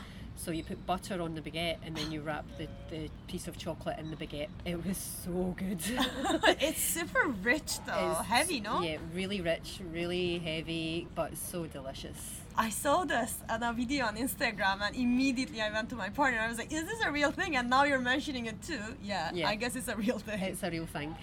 So 0.41 0.51
you 0.51 0.63
put 0.63 0.85
butter 0.85 1.21
on 1.21 1.35
the 1.35 1.41
baguette, 1.41 1.79
and 1.85 1.93
then 1.97 2.13
you 2.13 2.21
wrap 2.21 2.45
the, 2.57 2.69
the 2.89 3.09
piece 3.27 3.49
of 3.49 3.57
chocolate 3.57 3.99
in 3.99 4.09
the 4.09 4.15
baguette. 4.15 4.47
It 4.63 4.77
was 4.87 4.95
so 5.25 5.53
good. 5.57 5.81
it's 6.61 6.79
super 6.81 7.27
rich 7.43 7.71
though, 7.85 8.11
It's- 8.11 8.25
heavy, 8.25 8.61
no? 8.61 8.79
Yeah, 8.81 8.99
really 9.13 9.41
rich, 9.41 9.81
really 9.91 10.39
heavy, 10.39 11.09
but 11.13 11.35
so 11.35 11.65
delicious. 11.65 12.39
I 12.59 12.69
saw 12.69 13.05
this 13.05 13.37
uh, 13.49 13.53
on 13.53 13.63
a 13.63 13.71
video 13.71 14.05
on 14.05 14.17
Instagram 14.17 14.81
and 14.81 14.93
immediately 14.93 15.61
I 15.61 15.71
went 15.71 15.87
to 15.91 15.95
my 15.95 16.09
partner. 16.09 16.41
I 16.41 16.49
was 16.49 16.57
like, 16.57 16.73
"Is 16.73 16.85
this 16.85 17.01
a 17.01 17.09
real 17.09 17.31
thing?" 17.31 17.55
And 17.55 17.69
now 17.69 17.85
you're 17.85 18.05
mentioning 18.13 18.47
it 18.47 18.61
too. 18.61 18.83
Yeah, 19.01 19.31
Yeah. 19.33 19.47
I 19.47 19.55
guess 19.55 19.77
it's 19.77 19.87
a 19.87 19.95
real 19.95 20.19
thing. 20.19 20.41
It's 20.41 20.63
a 20.63 20.69
real 20.69 20.85
thing. 20.85 21.15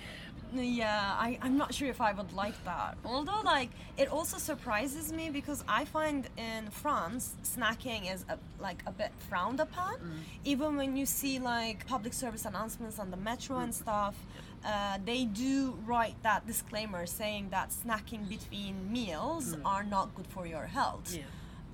Yeah, 0.55 1.14
I, 1.26 1.38
I'm 1.43 1.59
not 1.59 1.75
sure 1.75 1.88
if 1.88 2.00
I 2.00 2.12
would 2.12 2.33
like 2.33 2.59
that. 2.64 2.97
Although, 3.05 3.43
like, 3.45 3.71
it 3.99 4.09
also 4.09 4.38
surprises 4.38 5.12
me 5.12 5.28
because 5.28 5.62
I 5.69 5.85
find 5.85 6.28
in 6.38 6.71
France 6.71 7.35
snacking 7.43 8.02
is 8.14 8.25
a, 8.31 8.38
like 8.59 8.83
a 8.87 8.93
bit 8.93 9.12
frowned 9.28 9.61
upon. 9.61 9.95
Mm. 9.97 10.21
Even 10.45 10.76
when 10.76 10.97
you 10.97 11.05
see 11.05 11.38
like 11.38 11.87
public 11.87 12.14
service 12.14 12.45
announcements 12.47 12.99
on 12.99 13.11
the 13.11 13.16
metro 13.19 13.59
and 13.59 13.73
mm. 13.73 13.83
stuff, 13.83 14.14
uh, 14.65 14.99
they 15.05 15.25
do 15.25 15.79
write 15.87 16.21
that 16.23 16.47
disclaimer 16.47 17.07
saying 17.07 17.49
that 17.51 17.71
snacking 17.71 18.29
between 18.29 18.91
meals 18.93 19.57
are 19.65 19.85
not 19.85 20.15
good 20.15 20.27
for 20.29 20.47
your 20.47 20.67
health. 20.67 21.15
Yeah. 21.15 21.23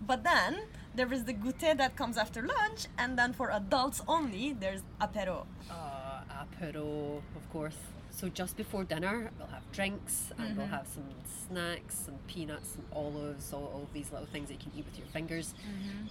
But 0.06 0.24
then 0.24 0.62
there 0.94 1.12
is 1.12 1.24
the 1.24 1.34
goûter 1.34 1.76
that 1.76 1.96
comes 1.96 2.16
after 2.18 2.42
lunch, 2.42 2.86
and 2.98 3.16
then 3.18 3.32
for 3.32 3.50
adults 3.50 4.02
only, 4.08 4.52
there's 4.52 4.82
apéro. 5.00 5.46
Uh, 5.70 6.22
apero, 6.42 7.18
of 7.36 7.50
course. 7.52 7.76
So 8.10 8.28
just 8.28 8.58
before 8.58 8.84
dinner, 8.84 9.30
we'll 9.38 9.48
have 9.48 9.62
drinks 9.72 10.32
and 10.36 10.54
we'll 10.54 10.66
have 10.66 10.86
some 10.86 11.04
snacks, 11.48 11.94
some 12.04 12.16
peanuts 12.28 12.74
and 12.74 12.84
olives, 12.92 13.54
all, 13.54 13.64
all 13.74 13.88
these 13.94 14.12
little 14.12 14.26
things 14.26 14.48
that 14.48 14.54
you 14.54 14.60
can 14.70 14.72
eat 14.78 14.84
with 14.84 14.98
your 14.98 15.06
fingers. 15.06 15.54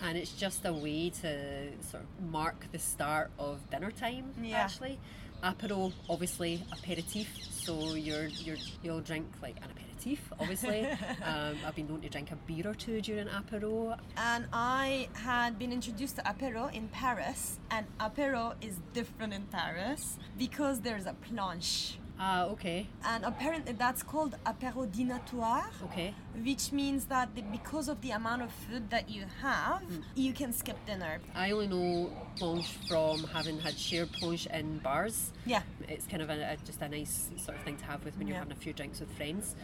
And 0.01 0.17
it's 0.17 0.31
just 0.31 0.65
a 0.65 0.73
way 0.73 1.11
to 1.21 1.69
sort 1.83 2.01
of 2.03 2.31
mark 2.31 2.65
the 2.71 2.79
start 2.79 3.29
of 3.37 3.69
dinner 3.69 3.91
time, 3.91 4.33
Yeah. 4.41 4.61
actually. 4.61 4.99
Apero, 5.43 5.91
obviously, 6.09 6.63
aperitif. 6.71 7.27
So 7.49 7.95
you're, 7.95 8.27
you're, 8.27 8.57
you'll 8.83 9.01
drink 9.01 9.27
like 9.41 9.57
an 9.57 9.69
aperitif, 9.71 10.19
obviously. 10.39 10.85
um, 11.23 11.57
I've 11.65 11.75
been 11.75 11.87
known 11.87 12.01
to 12.01 12.09
drink 12.09 12.31
a 12.31 12.35
beer 12.35 12.67
or 12.67 12.73
two 12.73 13.01
during 13.01 13.27
apéro. 13.27 13.97
And 14.17 14.47
I 14.53 15.09
had 15.13 15.57
been 15.57 15.71
introduced 15.71 16.17
to 16.17 16.23
apéro 16.23 16.73
in 16.73 16.87
Paris, 16.89 17.59
and 17.69 17.85
apéro 17.99 18.55
is 18.61 18.79
different 18.93 19.33
in 19.33 19.43
Paris 19.43 20.17
because 20.37 20.81
there's 20.81 21.05
a 21.05 21.15
planche. 21.29 21.97
Ah, 22.23 22.43
okay, 22.53 22.85
And 23.03 23.25
apparently 23.25 23.73
that's 23.73 24.03
called 24.03 24.35
apéro 24.45 24.85
dînatoire, 24.85 25.65
okay. 25.85 26.13
which 26.45 26.71
means 26.71 27.05
that 27.05 27.33
the, 27.33 27.41
because 27.41 27.87
of 27.87 27.99
the 28.01 28.11
amount 28.11 28.43
of 28.43 28.51
food 28.51 28.91
that 28.91 29.09
you 29.09 29.23
have, 29.41 29.81
you 30.15 30.31
can 30.31 30.53
skip 30.53 30.77
dinner. 30.85 31.19
I 31.33 31.49
only 31.49 31.67
know 31.67 32.11
planche 32.37 32.67
from 32.87 33.23
having 33.33 33.59
had 33.59 33.75
shared 33.75 34.11
planche 34.11 34.45
in 34.53 34.77
bars. 34.83 35.31
Yeah. 35.47 35.63
It's 35.87 36.05
kind 36.05 36.21
of 36.21 36.29
a, 36.29 36.33
a, 36.53 36.57
just 36.63 36.79
a 36.83 36.89
nice 36.89 37.31
sort 37.43 37.57
of 37.57 37.63
thing 37.63 37.77
to 37.77 37.85
have 37.85 38.05
with 38.05 38.15
when 38.19 38.27
you're 38.27 38.35
Yeah. 38.35 38.41
having 38.43 38.53
a 38.55 38.61
few 38.65 38.73
drinks 38.73 38.99
with 38.99 39.11
friends. 39.17 39.55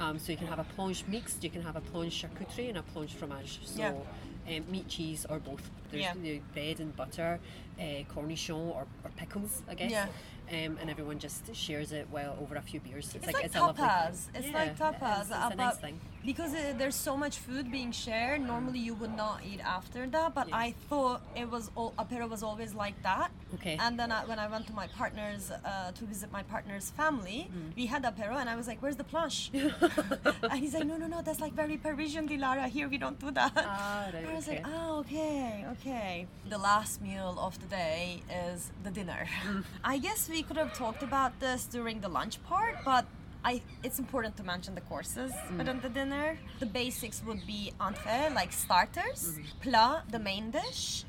Um, 0.00 0.18
so 0.18 0.32
you 0.32 0.38
can 0.38 0.46
have 0.46 0.58
a 0.58 0.66
planche 0.74 1.06
mixed, 1.06 1.44
you 1.44 1.50
can 1.50 1.60
have 1.60 1.76
a 1.76 1.82
planche 1.82 2.12
charcuterie 2.22 2.70
and 2.70 2.78
a 2.78 2.82
planche 2.94 3.10
fromage. 3.12 3.60
So 3.66 3.82
Yeah. 3.82 4.56
um, 4.56 4.64
meat, 4.70 4.88
cheese, 4.88 5.26
or 5.28 5.38
both. 5.38 5.68
There's 5.90 6.02
Yeah. 6.04 6.14
you 6.14 6.34
know, 6.36 6.40
bread 6.54 6.80
and 6.80 6.96
butter, 6.96 7.40
uh, 7.78 7.82
cornichon 8.14 8.74
or, 8.74 8.86
or 9.04 9.10
pickles, 9.16 9.62
I 9.68 9.74
guess. 9.74 9.90
Yeah. 9.90 10.06
Um, 10.48 10.78
and 10.80 10.88
everyone 10.88 11.18
just 11.18 11.54
shares 11.54 11.90
it 11.92 12.06
well 12.12 12.36
over 12.40 12.54
a 12.54 12.62
few 12.62 12.78
beers. 12.80 13.12
It's, 13.14 13.26
like, 13.26 13.34
a 13.34 13.58
lovely 13.58 13.74
thing. 13.82 13.84
tapas. 13.86 14.16
It's 14.34 14.46
Yeah, 14.46 14.52
like 14.58 14.78
tapas. 14.78 15.20
It's 15.22 15.30
uh, 15.32 15.50
a 15.52 15.56
nice 15.56 15.76
thing. 15.76 16.00
Because 16.24 16.54
uh, 16.54 16.74
there's 16.78 16.94
so 16.96 17.16
much 17.16 17.38
food 17.38 17.70
being 17.70 17.92
shared, 17.92 18.40
normally 18.40 18.78
you 18.80 18.94
would 18.94 19.16
not 19.16 19.40
eat 19.50 19.60
after 19.60 20.06
that. 20.08 20.34
But 20.34 20.48
Yeah. 20.48 20.56
I 20.66 20.74
thought 20.88 21.20
it 21.36 21.50
was 21.50 21.70
all, 21.76 21.92
apéro 21.98 22.28
was 22.28 22.42
always 22.42 22.74
like 22.74 23.00
that. 23.02 23.30
Okay. 23.54 23.76
And 23.80 23.98
then 23.98 24.10
I, 24.12 24.24
when 24.24 24.38
I 24.38 24.46
went 24.48 24.66
to 24.68 24.72
my 24.72 24.86
partner's 24.88 25.50
uh, 25.50 25.92
to 25.98 26.04
visit 26.04 26.30
my 26.32 26.42
partner's 26.44 26.90
family, 26.90 27.48
Mm. 27.56 27.76
we 27.76 27.86
had 27.86 28.02
apéro, 28.04 28.34
and 28.40 28.48
I 28.48 28.56
was 28.56 28.66
like, 28.66 28.78
"Where's 28.82 28.96
the 28.96 29.04
planche?" 29.12 29.50
and 30.50 30.58
he's 30.62 30.74
like, 30.74 30.84
"No, 30.92 30.96
no, 30.96 31.06
no, 31.06 31.22
that's 31.22 31.40
like 31.40 31.54
very 31.54 31.76
Parisian, 31.76 32.28
Delara. 32.28 32.66
Here 32.68 32.88
we 32.88 32.98
don't 32.98 33.18
do 33.18 33.30
that." 33.40 33.52
Ah, 33.56 34.10
right, 34.14 34.26
I 34.26 34.34
was 34.34 34.48
okay. 34.48 34.62
like, 34.62 34.66
"Oh, 34.74 34.98
okay, 35.02 35.64
okay." 35.74 36.26
The 36.48 36.58
last 36.58 37.00
meal 37.00 37.36
of 37.46 37.52
the 37.62 37.66
day 37.66 38.22
is 38.50 38.70
the 38.82 38.90
dinner. 38.90 39.26
Mm. 39.46 39.62
I 39.84 39.98
guess 39.98 40.28
we 40.28 40.35
could 40.42 40.56
have 40.56 40.72
talked 40.74 41.02
about 41.02 41.38
this 41.40 41.64
during 41.66 42.00
the 42.00 42.08
lunch 42.08 42.42
part, 42.44 42.76
but. 42.84 43.04
I, 43.44 43.62
it's 43.84 44.00
important 44.00 44.36
to 44.38 44.42
mention 44.42 44.74
the 44.74 44.80
courses 44.80 45.30
Mm. 45.32 45.58
within 45.58 45.80
the 45.80 45.88
dinner. 45.88 46.36
The 46.58 46.66
basics 46.66 47.22
would 47.24 47.46
be 47.46 47.72
entrée, 47.78 48.34
like 48.34 48.52
starters, 48.52 49.20
Mm-hmm. 49.38 49.60
plat, 49.62 50.02
the 50.10 50.18
main 50.18 50.50
dish, 50.50 51.04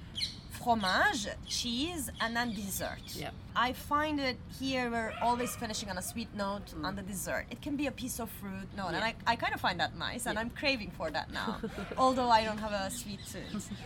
fromage, 0.51 1.27
cheese, 1.47 2.11
and 2.21 2.35
then 2.35 2.53
dessert. 2.53 3.01
Yep. 3.15 3.33
I 3.55 3.73
find 3.73 4.19
it 4.19 4.37
here 4.59 4.91
we're 4.91 5.13
always 5.21 5.55
finishing 5.55 5.89
on 5.89 5.97
a 5.97 6.01
sweet 6.01 6.31
note 6.35 6.67
Mm. 6.75 6.85
on 6.85 6.95
the 6.95 7.01
dessert. 7.01 7.45
It 7.49 7.59
can 7.61 7.75
be 7.75 7.87
a 7.87 7.91
piece 7.91 8.19
of 8.19 8.29
fruit 8.29 8.69
note, 8.75 8.93
and 8.93 9.03
I, 9.03 9.15
I 9.25 9.35
kind 9.35 9.53
of 9.55 9.61
find 9.61 9.79
that 9.79 9.97
nice, 9.97 10.27
and 10.27 10.37
I'm 10.37 10.51
craving 10.51 10.91
for 10.91 11.09
that 11.09 11.31
now. 11.31 11.57
Although 11.97 12.29
I 12.29 12.43
don't 12.43 12.59
have 12.59 12.71
a 12.73 12.91
sweet 12.91 13.21
tooth. 13.31 13.69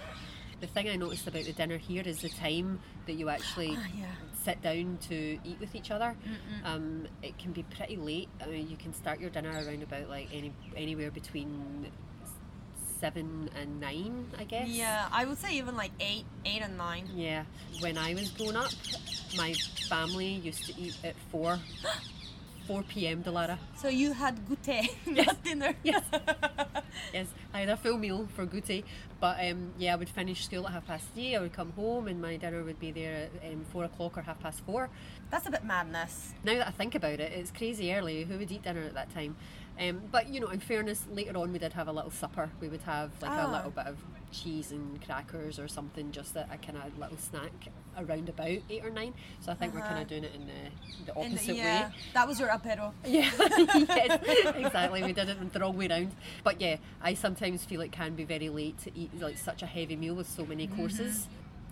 The 0.61 0.67
thing 0.67 0.87
I 0.89 0.95
noticed 0.95 1.25
about 1.27 1.45
the 1.45 1.53
dinner 1.53 1.77
here 1.77 2.03
is 2.05 2.21
the 2.21 2.29
time 2.29 2.79
that 3.07 3.13
you 3.13 3.29
actually 3.29 3.75
Ah, 3.75 3.87
yeah. 3.97 4.05
Sit 4.43 4.61
down 4.61 4.97
to 5.09 5.37
eat 5.43 5.59
with 5.59 5.75
each 5.75 5.91
other. 5.91 6.15
Um, 6.63 7.07
it 7.21 7.37
can 7.37 7.51
be 7.51 7.63
pretty 7.63 7.95
late. 7.95 8.29
I 8.41 8.47
mean, 8.47 8.69
you 8.69 8.77
can 8.77 8.93
start 8.93 9.19
your 9.19 9.29
dinner 9.29 9.51
around 9.51 9.83
about 9.83 10.09
like 10.09 10.29
any 10.33 10.53
anywhere 10.75 11.11
between 11.11 11.91
seven 12.99 13.49
and 13.59 13.79
nine, 13.79 14.27
I 14.37 14.43
guess. 14.43 14.67
Yeah, 14.67 15.07
I 15.11 15.25
would 15.25 15.37
say 15.37 15.55
even 15.57 15.75
like 15.75 15.91
eight, 15.99 16.25
eight 16.45 16.61
and 16.61 16.77
nine. 16.77 17.09
Yeah. 17.13 17.45
When 17.79 17.97
I 17.97 18.13
was 18.13 18.29
growing 18.31 18.55
up, 18.55 18.71
my 19.35 19.53
family 19.89 20.27
used 20.27 20.65
to 20.67 20.79
eat 20.79 20.97
at 21.03 21.15
four. 21.31 21.59
4 22.71 22.83
p.m. 22.83 23.21
Delara. 23.21 23.57
So 23.75 23.89
you 23.89 24.13
had 24.13 24.39
goûter, 24.47 24.87
not 25.05 25.43
dinner. 25.43 25.73
Yes. 25.83 26.03
Yes, 27.13 27.27
I 27.53 27.61
had 27.61 27.69
a 27.69 27.77
full 27.77 27.97
meal 27.97 28.27
for 28.35 28.45
goûter, 28.45 28.83
but 29.21 29.37
um, 29.45 29.71
yeah, 29.77 29.93
I 29.93 29.95
would 29.95 30.09
finish 30.09 30.43
school 30.45 30.67
at 30.67 30.73
half 30.73 30.87
past 30.87 31.05
three. 31.13 31.35
I 31.35 31.39
would 31.39 31.53
come 31.53 31.71
home, 31.71 32.07
and 32.09 32.21
my 32.21 32.35
dinner 32.37 32.63
would 32.63 32.79
be 32.79 32.91
there 32.91 33.29
at 33.43 33.51
um, 33.51 33.65
four 33.71 33.85
o'clock 33.85 34.17
or 34.17 34.21
half 34.21 34.39
past 34.41 34.59
four. 34.65 34.89
That's 35.29 35.47
a 35.47 35.51
bit 35.51 35.63
madness. 35.63 36.33
Now 36.43 36.55
that 36.55 36.67
I 36.67 36.71
think 36.71 36.95
about 36.95 37.19
it, 37.21 37.31
it's 37.33 37.49
crazy 37.51 37.93
early. 37.93 38.23
Who 38.25 38.37
would 38.37 38.51
eat 38.51 38.63
dinner 38.63 38.81
at 38.83 38.93
that 38.93 39.13
time? 39.13 39.35
Um, 39.79 40.01
but 40.11 40.27
you 40.29 40.39
know, 40.41 40.47
in 40.47 40.59
fairness, 40.59 41.05
later 41.11 41.37
on 41.37 41.51
we 41.53 41.59
did 41.59 41.73
have 41.73 41.87
a 41.87 41.93
little 41.93 42.11
supper. 42.11 42.49
We 42.59 42.67
would 42.67 42.81
have 42.83 43.11
like 43.21 43.31
Ah. 43.31 43.49
a 43.49 43.51
little 43.51 43.71
bit 43.71 43.87
of 43.87 43.97
cheese 44.31 44.71
and 44.71 45.01
crackers 45.05 45.59
or 45.59 45.67
something, 45.69 46.11
just 46.11 46.35
a, 46.35 46.45
a 46.51 46.57
kind 46.57 46.77
of 46.77 46.97
little 46.99 47.17
snack 47.17 47.53
around 47.97 48.29
about 48.29 48.47
eight 48.47 48.83
or 48.83 48.89
nine. 48.89 49.13
So 49.39 49.51
I 49.51 49.55
think 49.55 49.73
we're 49.73 49.81
kind 49.81 49.93
Uh-huh. 49.93 50.01
of 50.01 50.07
doing 50.07 50.23
it 50.23 50.33
in 50.35 50.41
the, 50.47 50.53
the 51.13 51.19
In 51.21 51.31
the- 51.31 51.35
opposite 51.37 51.55
yeah, 51.55 51.87
way. 51.89 51.95
that 52.13 52.27
was 52.27 52.39
your 52.39 52.49
apéro. 52.49 52.91
Yeah, 53.05 53.29
yes, 53.39 54.55
exactly. 54.55 55.03
We 55.03 55.13
did 55.13 55.29
it 55.29 55.53
the 55.53 55.59
wrong 55.59 55.77
way 55.77 55.87
round. 55.87 56.11
But 56.43 56.61
yeah, 56.61 56.77
I 57.01 57.13
sometimes 57.13 57.63
feel 57.65 57.81
it 57.81 57.91
can 57.91 58.15
be 58.15 58.23
very 58.23 58.49
late 58.49 58.77
to 58.79 58.91
eat 58.97 59.11
like 59.19 59.37
such 59.37 59.61
a 59.61 59.65
heavy 59.65 59.95
meal 59.95 60.15
with 60.15 60.29
so 60.29 60.45
many 60.45 60.67
courses. 60.67 61.27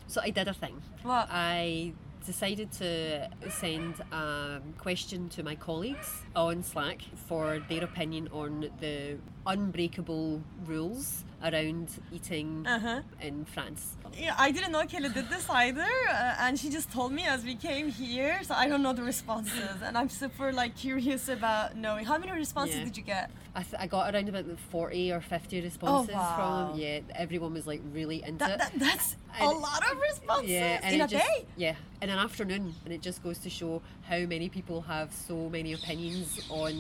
So 0.08 0.22
I 0.22 0.30
did 0.32 0.48
a 0.48 0.54
thing. 0.54 0.82
What? 1.04 1.28
I 1.32 1.94
decided 2.26 2.72
to 2.74 3.30
send 3.50 3.96
a 4.12 4.60
question 4.78 5.30
to 5.30 5.42
my 5.42 5.56
colleagues 5.56 6.22
on 6.36 6.64
Slack 6.64 7.02
for 7.28 7.60
their 7.70 7.84
opinion 7.84 8.28
on 8.32 8.70
the 8.82 9.18
unbreakable 9.48 10.42
rules 10.66 11.24
around 11.44 11.90
eating 12.12 12.66
Uh-huh. 12.68 13.02
in 13.22 13.46
France. 13.46 13.96
Yeah, 14.18 14.36
I 14.38 14.52
didn't 14.52 14.72
know 14.72 14.86
Kelly 14.86 15.10
did 15.10 15.30
this 15.30 15.50
either, 15.50 15.86
uh, 16.10 16.36
and 16.40 16.60
she 16.60 16.70
just 16.70 16.92
told 16.92 17.12
me 17.14 17.24
as 17.26 17.44
we 17.44 17.56
came 17.56 17.90
here. 17.90 18.40
So 18.44 18.54
I 18.56 18.68
don't 18.68 18.82
know 18.84 18.94
the 18.94 19.04
responses, 19.04 19.82
and 19.84 19.98
I'm 19.98 20.10
super 20.10 20.52
like 20.52 20.76
curious 20.76 21.30
about 21.30 21.76
knowing 21.76 22.06
how 22.06 22.18
many 22.18 22.32
responses 22.32 22.78
Yeah. 22.78 22.84
did 22.86 22.98
you 22.98 23.04
get? 23.04 23.32
I, 23.56 23.64
th- 23.64 23.76
I 23.80 23.88
got 23.88 24.14
around 24.14 24.30
about 24.30 24.46
40 24.72 25.12
or 25.12 25.22
50 25.22 25.62
responses 25.62 26.16
wow. 26.16 26.70
from. 26.72 26.80
Yeah, 26.80 27.00
everyone 27.16 27.54
was 27.54 27.66
like 27.68 27.82
really 27.94 28.24
into 28.24 28.40
That, 28.46 28.52
it. 28.52 28.60
that, 28.60 28.80
that's 28.80 29.16
a 29.40 29.46
lot 29.46 29.82
of 29.92 29.98
responses 30.00 30.50
yeah, 30.52 30.80
and 30.84 30.96
in 30.96 31.02
a 31.02 31.08
just, 31.08 31.26
day. 31.26 31.46
Yeah, 31.56 31.76
in 32.02 32.10
an 32.10 32.20
afternoon, 32.20 32.74
and 32.86 32.94
it 32.94 33.02
just 33.02 33.24
goes 33.24 33.38
to 33.40 33.50
show 33.50 33.82
how 34.08 34.20
many 34.20 34.50
people 34.50 34.82
have 34.82 35.14
so 35.14 35.50
many 35.50 35.74
opinions 35.74 36.40
on 36.50 36.74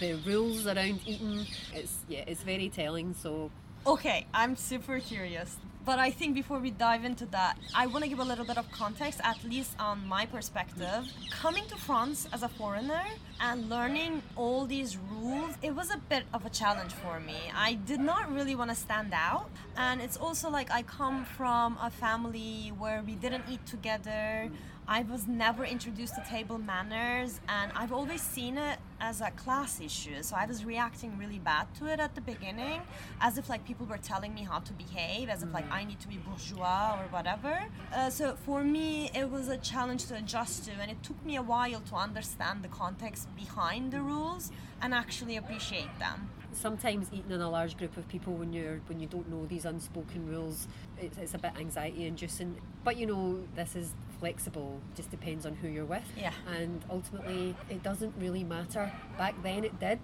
the 0.00 0.14
rules 0.26 0.66
around 0.66 1.00
eating. 1.06 1.46
It's 1.72 1.98
yeah, 2.08 2.24
it's 2.26 2.42
very 2.42 2.68
telling. 2.68 3.14
So 3.14 3.50
Okay, 3.86 4.26
I'm 4.32 4.56
super 4.56 4.98
curious. 4.98 5.58
But 5.84 5.98
I 5.98 6.10
think 6.10 6.34
before 6.34 6.58
we 6.58 6.70
dive 6.70 7.04
into 7.04 7.26
that, 7.26 7.58
I 7.74 7.86
want 7.86 8.02
to 8.02 8.08
give 8.08 8.18
a 8.18 8.24
little 8.24 8.46
bit 8.46 8.56
of 8.56 8.70
context, 8.72 9.20
at 9.22 9.44
least 9.44 9.72
on 9.78 10.08
my 10.08 10.24
perspective. 10.24 11.06
Coming 11.30 11.66
to 11.66 11.76
France 11.76 12.26
as 12.32 12.42
a 12.42 12.48
foreigner 12.48 13.04
and 13.42 13.68
learning 13.68 14.22
all 14.36 14.64
these 14.64 14.96
rules, 14.96 15.58
it 15.60 15.74
was 15.74 15.90
a 15.90 15.98
bit 16.08 16.24
of 16.32 16.46
a 16.46 16.48
challenge 16.48 16.92
for 16.94 17.20
me. 17.20 17.36
I 17.54 17.74
did 17.74 18.00
not 18.00 18.32
really 18.32 18.54
want 18.54 18.70
to 18.70 18.76
stand 18.76 19.12
out. 19.12 19.50
And 19.76 20.00
it's 20.00 20.16
also 20.16 20.48
like 20.48 20.70
I 20.70 20.80
come 20.80 21.26
from 21.26 21.76
a 21.78 21.90
family 21.90 22.72
where 22.78 23.02
we 23.06 23.16
didn't 23.16 23.44
eat 23.50 23.66
together. 23.66 24.48
I 24.88 25.02
was 25.02 25.26
never 25.26 25.64
introduced 25.64 26.14
to 26.14 26.24
table 26.28 26.58
manners, 26.58 27.40
and 27.48 27.72
I've 27.74 27.92
always 27.92 28.20
seen 28.20 28.58
it 28.58 28.78
as 29.04 29.20
a 29.20 29.30
class 29.32 29.80
issue. 29.80 30.22
So 30.22 30.34
I 30.34 30.46
was 30.46 30.64
reacting 30.64 31.18
really 31.18 31.38
bad 31.38 31.66
to 31.78 31.86
it 31.92 32.00
at 32.00 32.14
the 32.14 32.22
beginning, 32.22 32.80
as 33.20 33.36
if 33.36 33.48
like 33.52 33.62
people 33.70 33.86
were 33.86 33.98
telling 34.12 34.32
me 34.34 34.42
how 34.50 34.60
to 34.60 34.72
behave, 34.72 35.28
as 35.28 35.42
if 35.42 35.52
like 35.52 35.70
I 35.70 35.84
need 35.84 36.00
to 36.00 36.08
be 36.08 36.16
bourgeois 36.16 36.98
or 37.00 37.06
whatever. 37.16 37.54
Uh, 37.92 38.08
so 38.08 38.34
for 38.46 38.64
me, 38.64 39.10
it 39.14 39.30
was 39.30 39.48
a 39.48 39.58
challenge 39.58 40.06
to 40.06 40.14
adjust 40.16 40.64
to, 40.66 40.72
and 40.82 40.90
it 40.90 41.02
took 41.02 41.20
me 41.24 41.36
a 41.36 41.42
while 41.42 41.82
to 41.90 41.94
understand 41.94 42.64
the 42.64 42.68
context 42.68 43.28
behind 43.36 43.92
the 43.92 44.00
rules 44.00 44.50
and 44.80 44.94
actually 44.94 45.36
appreciate 45.36 45.92
them. 45.98 46.30
sometimes 46.54 47.08
eating 47.12 47.32
in 47.32 47.40
a 47.40 47.50
large 47.50 47.76
group 47.76 47.96
of 47.96 48.06
people 48.08 48.32
when 48.34 48.52
you're 48.52 48.80
when 48.86 49.00
you 49.00 49.06
don't 49.06 49.28
know 49.28 49.44
these 49.46 49.64
unspoken 49.64 50.26
rules, 50.26 50.68
it's, 50.98 51.18
it's 51.18 51.34
a 51.34 51.38
bit 51.38 51.52
anxiety 51.58 52.06
inducing. 52.06 52.56
But 52.84 52.96
you 52.96 53.06
know, 53.06 53.42
this 53.54 53.74
is 53.76 53.92
flexible. 54.24 54.80
Just 54.96 55.10
depends 55.10 55.44
on 55.44 55.54
who 55.56 55.68
you're 55.68 55.84
with. 55.84 56.02
Yeah. 56.16 56.32
And 56.58 56.82
ultimately, 56.88 57.54
it 57.68 57.82
doesn't 57.82 58.14
really 58.18 58.42
matter. 58.42 58.90
Back 59.18 59.34
then, 59.42 59.64
it 59.64 59.78
did. 59.78 59.98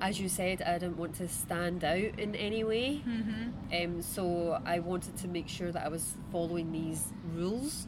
As 0.00 0.18
you 0.18 0.30
said, 0.30 0.62
I 0.62 0.78
didn't 0.78 0.96
want 0.96 1.16
to 1.16 1.28
stand 1.28 1.84
out 1.84 2.18
in 2.18 2.34
any 2.34 2.64
way. 2.64 3.02
Mm-hmm. 3.06 3.84
Um, 3.84 4.00
so 4.00 4.58
I 4.64 4.78
wanted 4.78 5.18
to 5.18 5.28
make 5.28 5.46
sure 5.46 5.72
that 5.72 5.84
I 5.84 5.88
was 5.88 6.14
following 6.32 6.72
these 6.72 7.12
rules. 7.34 7.86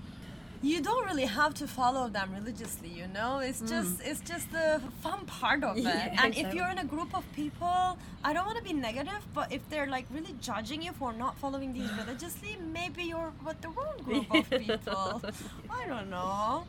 You 0.63 0.81
don't 0.81 1.05
really 1.07 1.25
have 1.27 1.55
to 1.55 1.67
follow 1.67 2.09
them 2.09 2.29
religiously 2.33 2.89
you 2.89 3.07
know? 3.09 3.39
It's 3.39 3.61
just 3.61 4.01
it's 4.05 4.21
just 4.21 4.51
the 4.53 4.81
fun 5.03 5.27
part 5.27 5.65
of 5.65 5.77
it. 5.79 5.85
Mm. 5.85 5.85
Yeah, 5.85 6.25
and 6.25 6.37
if 6.37 6.55
you're 6.55 6.69
in 6.69 6.79
a 6.79 6.85
group 6.85 7.15
of 7.15 7.25
people 7.35 7.99
i 8.25 8.33
don't 8.33 8.47
want 8.47 8.59
to 8.59 8.65
be 8.65 8.73
negative 8.73 9.23
but 9.35 9.53
if 9.53 9.63
they're 9.71 9.89
like 9.97 10.07
really 10.11 10.35
judging 10.41 10.81
you 10.83 10.93
for 10.93 11.13
not 11.13 11.37
following 11.39 11.73
these 11.73 11.91
religiously 12.01 12.57
maybe 12.73 13.03
you're 13.03 13.33
with 13.45 13.61
the 13.61 13.69
wrong 13.69 13.97
group 14.05 14.33
of 14.35 14.49
people. 14.67 15.23
I 15.71 15.87
don't 15.87 16.09
know. 16.11 16.65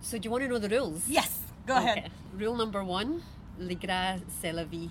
So 0.00 0.18
do 0.18 0.26
you 0.26 0.30
want 0.30 0.42
to 0.44 0.48
know 0.48 0.58
the 0.58 0.68
rules? 0.68 1.02
yes 1.08 1.40
go 1.66 1.76
ahead. 1.76 2.10
Rule 2.38 2.56
number 2.56 2.82
one: 2.84 3.22
ligra 3.58 3.80
gras 3.86 4.18
c'est 4.40 4.52
la 4.52 4.64
vie. 4.64 4.90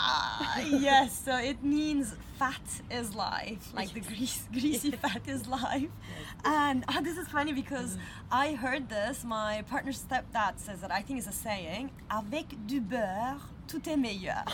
Ah, 0.00 0.60
yes, 0.66 1.20
so 1.24 1.36
it 1.36 1.62
means 1.64 2.14
fat 2.38 2.60
is 2.90 3.14
life, 3.16 3.74
like 3.74 3.92
the 3.92 4.00
grease, 4.00 4.46
greasy 4.52 4.92
fat 4.92 5.22
is 5.26 5.48
life. 5.48 5.90
And 6.44 6.84
ah, 6.88 7.00
this 7.02 7.18
is 7.18 7.26
funny 7.28 7.52
because 7.52 7.98
I 8.30 8.52
heard 8.54 8.88
this. 8.88 9.24
My 9.24 9.64
partner's 9.68 10.00
stepdad 10.02 10.58
says 10.58 10.80
that 10.82 10.92
I 10.92 11.02
think 11.02 11.18
it's 11.18 11.26
a 11.28 11.32
saying. 11.32 11.90
Avec 12.10 12.46
du 12.66 12.80
beurre, 12.80 13.40
tout 13.66 13.86
est 13.88 13.96
meilleur. 13.98 14.44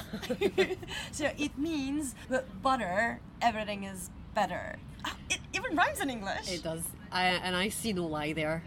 so 1.12 1.30
it 1.36 1.58
means 1.58 2.14
with 2.30 2.44
butter, 2.62 3.20
everything 3.42 3.84
is 3.84 4.10
better. 4.34 4.76
Ah, 5.04 5.14
It 5.28 5.40
even 5.52 5.76
rhymes 5.76 6.00
in 6.00 6.08
English. 6.08 6.50
It 6.50 6.62
does. 6.62 6.82
I, 7.12 7.24
and 7.26 7.54
I 7.54 7.68
see 7.68 7.92
no 7.92 8.06
lie 8.06 8.32
there. 8.32 8.62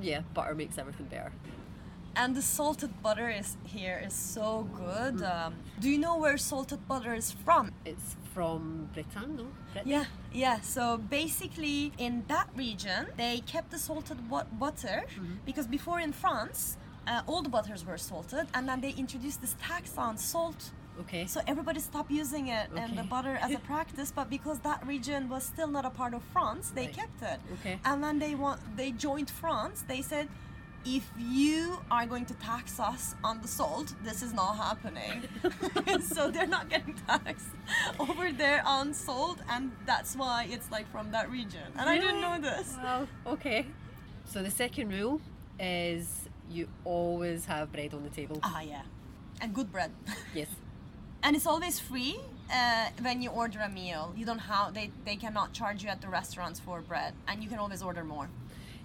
Yeah, 0.00 0.20
butter 0.34 0.54
makes 0.54 0.78
everything 0.78 1.06
better. 1.06 1.32
And 2.16 2.34
the 2.36 2.42
salted 2.42 3.02
butter 3.02 3.28
is 3.30 3.56
here 3.64 4.02
is 4.06 4.12
so 4.14 4.68
good. 4.76 5.22
Um, 5.22 5.54
do 5.80 5.88
you 5.88 5.98
know 5.98 6.16
where 6.18 6.36
salted 6.36 6.86
butter 6.88 7.14
is 7.14 7.32
from? 7.32 7.72
It's 7.84 8.16
from 8.34 8.88
Britain, 8.94 9.36
no? 9.36 9.46
Britain? 9.72 9.90
Yeah, 9.90 10.04
yeah. 10.32 10.60
So 10.60 10.98
basically, 10.98 11.92
in 11.98 12.24
that 12.28 12.48
region, 12.56 13.06
they 13.16 13.40
kept 13.46 13.70
the 13.70 13.78
salted 13.78 14.18
bu- 14.28 14.44
butter 14.58 15.04
because 15.46 15.66
before 15.66 16.00
in 16.00 16.12
France, 16.12 16.76
uh, 17.06 17.22
all 17.26 17.42
the 17.42 17.48
butters 17.48 17.84
were 17.84 17.98
salted, 17.98 18.46
and 18.54 18.68
then 18.68 18.80
they 18.80 18.90
introduced 18.90 19.40
this 19.40 19.56
tax 19.60 19.96
on 19.98 20.16
salt. 20.16 20.70
Okay. 21.00 21.26
So 21.26 21.40
everybody 21.46 21.80
stopped 21.80 22.10
using 22.10 22.48
it 22.48 22.68
and 22.76 22.96
the 22.98 23.02
butter 23.02 23.38
as 23.40 23.50
a 23.52 23.58
practice, 23.72 24.12
but 24.14 24.28
because 24.28 24.58
that 24.60 24.86
region 24.86 25.28
was 25.30 25.42
still 25.42 25.66
not 25.68 25.86
a 25.86 25.90
part 25.90 26.12
of 26.12 26.22
France, 26.34 26.70
they 26.74 26.84
Right. 26.86 26.96
kept 26.96 27.22
it. 27.22 27.40
Okay. 27.54 27.78
And 27.86 28.02
when 28.02 28.18
they 28.18 28.34
want, 28.34 28.60
they 28.76 28.92
joined 28.92 29.30
France. 29.30 29.84
They 29.88 30.02
said, 30.02 30.28
if 30.84 31.08
you 31.18 31.78
are 31.90 32.06
going 32.06 32.26
to 32.26 32.34
tax 32.34 32.80
us 32.80 33.14
on 33.22 33.40
the 33.40 33.48
salt, 33.48 33.94
this 34.02 34.22
is 34.22 34.32
not 34.32 34.56
happening. 34.56 35.22
so 36.02 36.30
they're 36.30 36.46
not 36.46 36.68
getting 36.68 36.94
taxed 37.06 37.48
over 37.98 38.32
there 38.32 38.62
on 38.66 38.92
salt, 38.94 39.38
and 39.48 39.72
that's 39.86 40.16
why 40.16 40.46
it's 40.50 40.70
like 40.70 40.90
from 40.90 41.10
that 41.12 41.30
region. 41.30 41.62
And 41.78 41.88
I 41.88 41.98
didn't 41.98 42.20
know 42.20 42.38
this. 42.40 42.76
Okay. 43.26 43.66
So 44.24 44.42
the 44.42 44.50
second 44.50 44.90
rule 44.90 45.20
is 45.60 46.28
you 46.50 46.68
always 46.84 47.44
have 47.46 47.72
bread 47.72 47.94
on 47.94 48.02
the 48.02 48.10
table. 48.10 48.38
Ah, 48.42 48.60
yeah, 48.60 48.82
and 49.40 49.54
good 49.54 49.70
bread. 49.72 49.90
Yes. 50.34 50.48
and 51.22 51.36
it's 51.36 51.46
always 51.46 51.78
free 51.78 52.18
uh, 52.52 52.86
when 53.02 53.22
you 53.22 53.30
order 53.30 53.60
a 53.60 53.68
meal. 53.68 54.12
You 54.16 54.24
don't 54.26 54.38
have 54.38 54.74
they 54.74 54.90
they 55.04 55.16
cannot 55.16 55.52
charge 55.52 55.82
you 55.84 55.90
at 55.90 56.00
the 56.00 56.08
restaurants 56.08 56.58
for 56.60 56.80
bread, 56.80 57.14
and 57.28 57.42
you 57.42 57.48
can 57.48 57.58
always 57.58 57.82
order 57.82 58.04
more. 58.04 58.28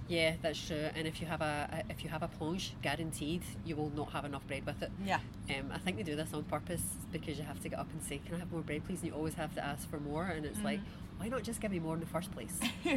Yeah, 0.07 0.35
that's 0.41 0.65
true. 0.67 0.89
And 0.95 1.07
if 1.07 1.19
you 1.21 1.27
have 1.27 1.41
a, 1.41 1.69
a 1.87 1.91
if 1.91 2.03
you 2.03 2.09
have 2.09 2.23
a 2.23 2.29
planche, 2.29 2.71
guaranteed 2.81 3.41
you 3.65 3.75
will 3.75 3.91
not 3.95 4.11
have 4.13 4.25
enough 4.25 4.45
bread 4.47 4.65
with 4.65 4.81
it. 4.81 4.91
Yeah. 5.05 5.19
Um, 5.49 5.71
I 5.73 5.77
think 5.79 5.97
they 5.97 6.03
do 6.03 6.15
this 6.15 6.33
on 6.33 6.43
purpose 6.43 6.81
because 7.11 7.37
you 7.37 7.43
have 7.43 7.61
to 7.61 7.69
get 7.69 7.77
up 7.79 7.91
and 7.91 8.01
say, 8.01 8.19
"Can 8.25 8.35
I 8.35 8.39
have 8.39 8.51
more 8.51 8.61
bread, 8.61 8.85
please?" 8.85 9.01
And 9.01 9.09
you 9.09 9.15
always 9.15 9.33
have 9.35 9.53
to 9.55 9.65
ask 9.65 9.89
for 9.89 9.99
more, 9.99 10.23
and 10.25 10.45
it's 10.45 10.61
like, 10.63 10.79
why 11.17 11.27
not 11.27 11.43
just 11.43 11.59
give 11.59 11.71
me 11.71 11.79
more 11.79 11.93
in 11.95 11.99
the 11.99 12.05
first 12.05 12.31
place? 12.31 12.57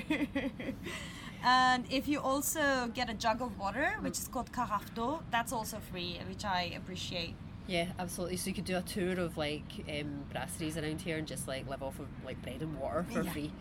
and 1.45 1.85
if 1.91 2.07
you 2.09 2.21
also 2.21 2.91
get 2.95 3.09
a 3.11 3.15
jug 3.15 3.41
of 3.43 3.59
water, 3.59 3.95
which 4.01 4.19
is 4.19 4.29
called 4.29 4.53
carafe 4.53 4.91
that's 5.31 5.53
also 5.53 5.79
free, 5.91 6.21
which 6.29 6.45
I 6.45 6.73
appreciate. 6.77 7.35
yeah, 7.67 7.87
absolutely. 7.99 8.37
So 8.37 8.49
you 8.49 8.55
could 8.55 8.65
do 8.65 8.77
a 8.77 8.83
tour 8.83 9.19
of 9.21 9.37
like 9.37 9.63
um, 9.89 10.25
brasseries 10.35 10.77
around 10.81 11.01
here 11.01 11.17
and 11.19 11.27
just 11.27 11.49
like 11.49 11.69
live 11.69 11.83
off 11.83 11.99
of 11.99 12.07
like 12.25 12.41
bread 12.43 12.61
and 12.63 12.79
water 12.79 13.05
for 13.11 13.23
Yeah. 13.23 13.33
free. 13.33 13.53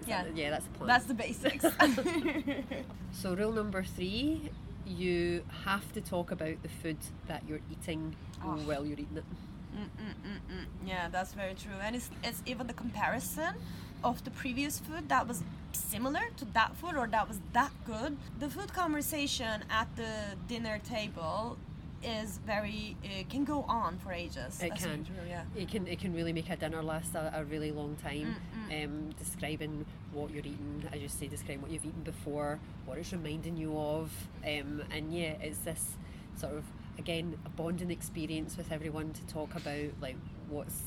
Is 0.00 0.08
Yeah. 0.08 0.24
that- 0.24 0.36
yeah, 0.36 0.50
that's 0.50 0.64
the 0.66 0.70
plan. 0.78 0.88
That's 0.88 1.04
the 1.06 1.14
basics. 1.14 1.64
So 3.12 3.34
rule 3.34 3.52
number 3.52 3.82
three, 3.82 4.50
you 4.86 5.44
have 5.64 5.92
to 5.92 6.00
talk 6.00 6.30
about 6.30 6.62
the 6.62 6.68
food 6.68 6.96
that 7.26 7.42
you're 7.48 7.60
eating 7.70 8.14
Oh. 8.42 8.56
while 8.68 8.86
you're 8.86 8.98
eating 8.98 9.16
it. 9.18 9.24
Mm-mm-mm-mm. 9.76 10.64
Yeah, 10.86 11.08
that's 11.10 11.32
very 11.32 11.54
true. 11.54 11.74
And 11.82 11.96
it's, 11.96 12.10
it's 12.24 12.42
even 12.46 12.66
the 12.66 12.72
comparison 12.72 13.54
of 14.02 14.22
the 14.24 14.30
previous 14.30 14.78
food 14.78 15.08
that 15.08 15.28
was 15.28 15.42
similar 15.72 16.22
to 16.38 16.44
that 16.46 16.74
food 16.76 16.96
or 16.96 17.06
that 17.08 17.28
was 17.28 17.38
that 17.52 17.70
good. 17.86 18.16
The 18.38 18.48
food 18.48 18.72
conversation 18.72 19.62
at 19.70 19.88
the 19.96 20.10
dinner 20.48 20.78
table 20.88 21.58
is 22.02 22.38
very, 22.46 22.96
it 23.04 23.28
can 23.28 23.44
go 23.44 23.64
on 23.68 23.98
for 23.98 24.12
ages. 24.12 24.60
It 24.62 24.70
That's 24.70 24.84
can. 24.86 25.04
true, 25.04 25.14
yeah. 25.28 25.42
It 25.54 25.68
can 25.70 25.86
it 25.86 25.98
can 26.00 26.14
really 26.14 26.32
make 26.32 26.48
a 26.48 26.56
dinner 26.56 26.82
last 26.82 27.14
a, 27.14 27.30
a 27.40 27.44
really 27.44 27.72
long 27.72 27.94
time. 27.96 28.34
Mm. 28.34 28.49
Um, 28.70 29.10
describing 29.18 29.84
what 30.12 30.30
you're 30.30 30.40
eating, 30.44 30.88
as 30.92 31.00
you 31.00 31.08
say, 31.08 31.26
describing 31.26 31.62
what 31.62 31.72
you've 31.72 31.84
eaten 31.84 32.02
before, 32.02 32.60
what 32.86 32.98
it's 32.98 33.12
reminding 33.12 33.56
you 33.56 33.76
of, 33.76 34.12
um, 34.44 34.82
and 34.92 35.12
yeah, 35.12 35.34
it's 35.42 35.58
this 35.58 35.96
sort 36.36 36.54
of 36.54 36.64
again 36.96 37.36
a 37.44 37.48
bonding 37.48 37.90
experience 37.90 38.56
with 38.56 38.70
everyone 38.70 39.12
to 39.12 39.26
talk 39.26 39.54
about 39.56 39.90
like 40.00 40.16
what's 40.48 40.82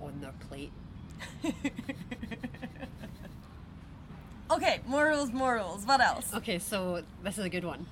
on 0.00 0.18
their 0.20 0.32
plate. 0.48 0.72
okay, 4.50 4.80
more 4.86 5.06
rules. 5.06 5.84
What 5.84 6.00
else? 6.00 6.32
Okay, 6.34 6.58
so 6.58 7.02
this 7.22 7.38
is 7.38 7.44
a 7.44 7.50
good 7.50 7.64
one. 7.64 7.86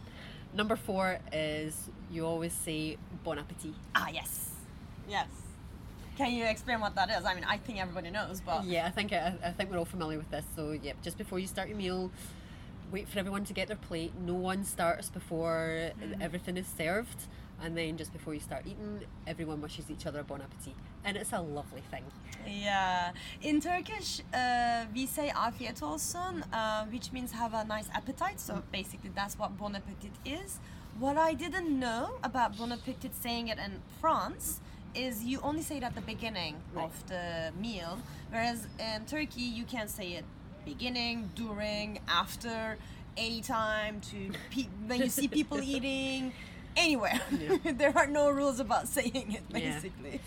Number 0.54 0.76
four 0.76 1.18
is 1.32 1.90
you 2.10 2.24
always 2.24 2.52
say 2.52 2.96
bon 3.24 3.38
appetit. 3.38 3.74
Ah, 3.94 4.08
yes. 4.12 4.52
Yes. 5.08 5.28
Can 6.16 6.32
you 6.32 6.44
explain 6.46 6.80
what 6.80 6.94
that 6.94 7.10
is? 7.10 7.24
I 7.24 7.34
mean, 7.34 7.44
I 7.44 7.58
think 7.58 7.78
everybody 7.80 8.10
knows, 8.10 8.40
but 8.40 8.64
Yeah, 8.64 8.86
I 8.86 8.90
think 8.90 9.12
I, 9.12 9.34
I 9.44 9.50
think 9.50 9.70
we're 9.70 9.78
all 9.78 9.84
familiar 9.84 10.18
with 10.18 10.30
this. 10.30 10.44
So 10.56 10.72
yeah, 10.72 10.92
just 11.02 11.18
before 11.18 11.38
you 11.38 11.46
start 11.46 11.68
your 11.68 11.76
meal, 11.76 12.10
wait 12.90 13.06
for 13.08 13.18
everyone 13.18 13.44
to 13.44 13.52
get 13.52 13.68
their 13.68 13.76
plate. 13.76 14.12
No 14.24 14.34
one 14.34 14.64
starts 14.64 15.10
before 15.10 15.90
Mm. 16.00 16.20
everything 16.22 16.56
is 16.56 16.66
served. 16.66 17.20
And 17.62 17.74
then 17.76 17.96
just 17.96 18.12
before 18.12 18.34
you 18.34 18.40
start 18.40 18.66
eating, 18.66 19.00
everyone 19.26 19.62
wishes 19.62 19.90
each 19.90 20.04
other 20.06 20.22
bon 20.22 20.40
appetit. 20.42 20.74
And 21.04 21.16
it's 21.16 21.32
a 21.32 21.40
lovely 21.40 21.82
thing. 21.90 22.04
Yeah. 22.46 23.12
In 23.42 23.60
Turkish, 23.60 24.20
uh, 24.34 24.84
we 24.94 25.06
say 25.06 25.28
afiyet 25.30 25.80
olsun, 25.80 26.42
uh, 26.52 26.84
which 26.92 27.12
means 27.12 27.32
have 27.32 27.54
a 27.54 27.64
nice 27.64 27.88
appetite. 27.94 28.40
So 28.40 28.62
basically, 28.72 29.10
that's 29.14 29.38
what 29.38 29.56
bon 29.58 29.74
appetit 29.74 30.12
is. 30.24 30.60
What 30.98 31.16
I 31.16 31.32
didn't 31.34 31.70
know 31.78 32.18
about 32.22 32.56
bon 32.58 32.72
appetit 32.72 33.14
saying 33.14 33.48
it 33.48 33.58
in 33.58 33.80
France 34.00 34.60
is 34.96 35.22
you 35.24 35.40
only 35.42 35.62
say 35.62 35.76
it 35.78 35.82
at 35.82 35.94
the 35.94 36.00
beginning 36.00 36.56
Right. 36.74 36.84
of 36.86 37.06
the 37.08 37.52
meal, 37.60 37.98
whereas 38.30 38.66
in 38.78 39.04
Turkey, 39.06 39.42
you 39.42 39.64
can 39.64 39.88
say 39.88 40.12
it 40.14 40.24
beginning, 40.64 41.30
during, 41.36 42.00
after, 42.08 42.76
anytime, 43.16 44.00
to 44.00 44.30
pe- 44.50 44.68
when 44.86 45.00
you 45.00 45.08
see 45.08 45.28
people 45.28 45.60
eating. 45.74 46.32
Anywhere. 46.76 47.18
there 47.64 47.96
are 47.96 48.06
no 48.06 48.28
rules 48.28 48.60
about 48.60 48.86
saying 48.96 49.32
it, 49.32 49.48
basically. 49.50 50.20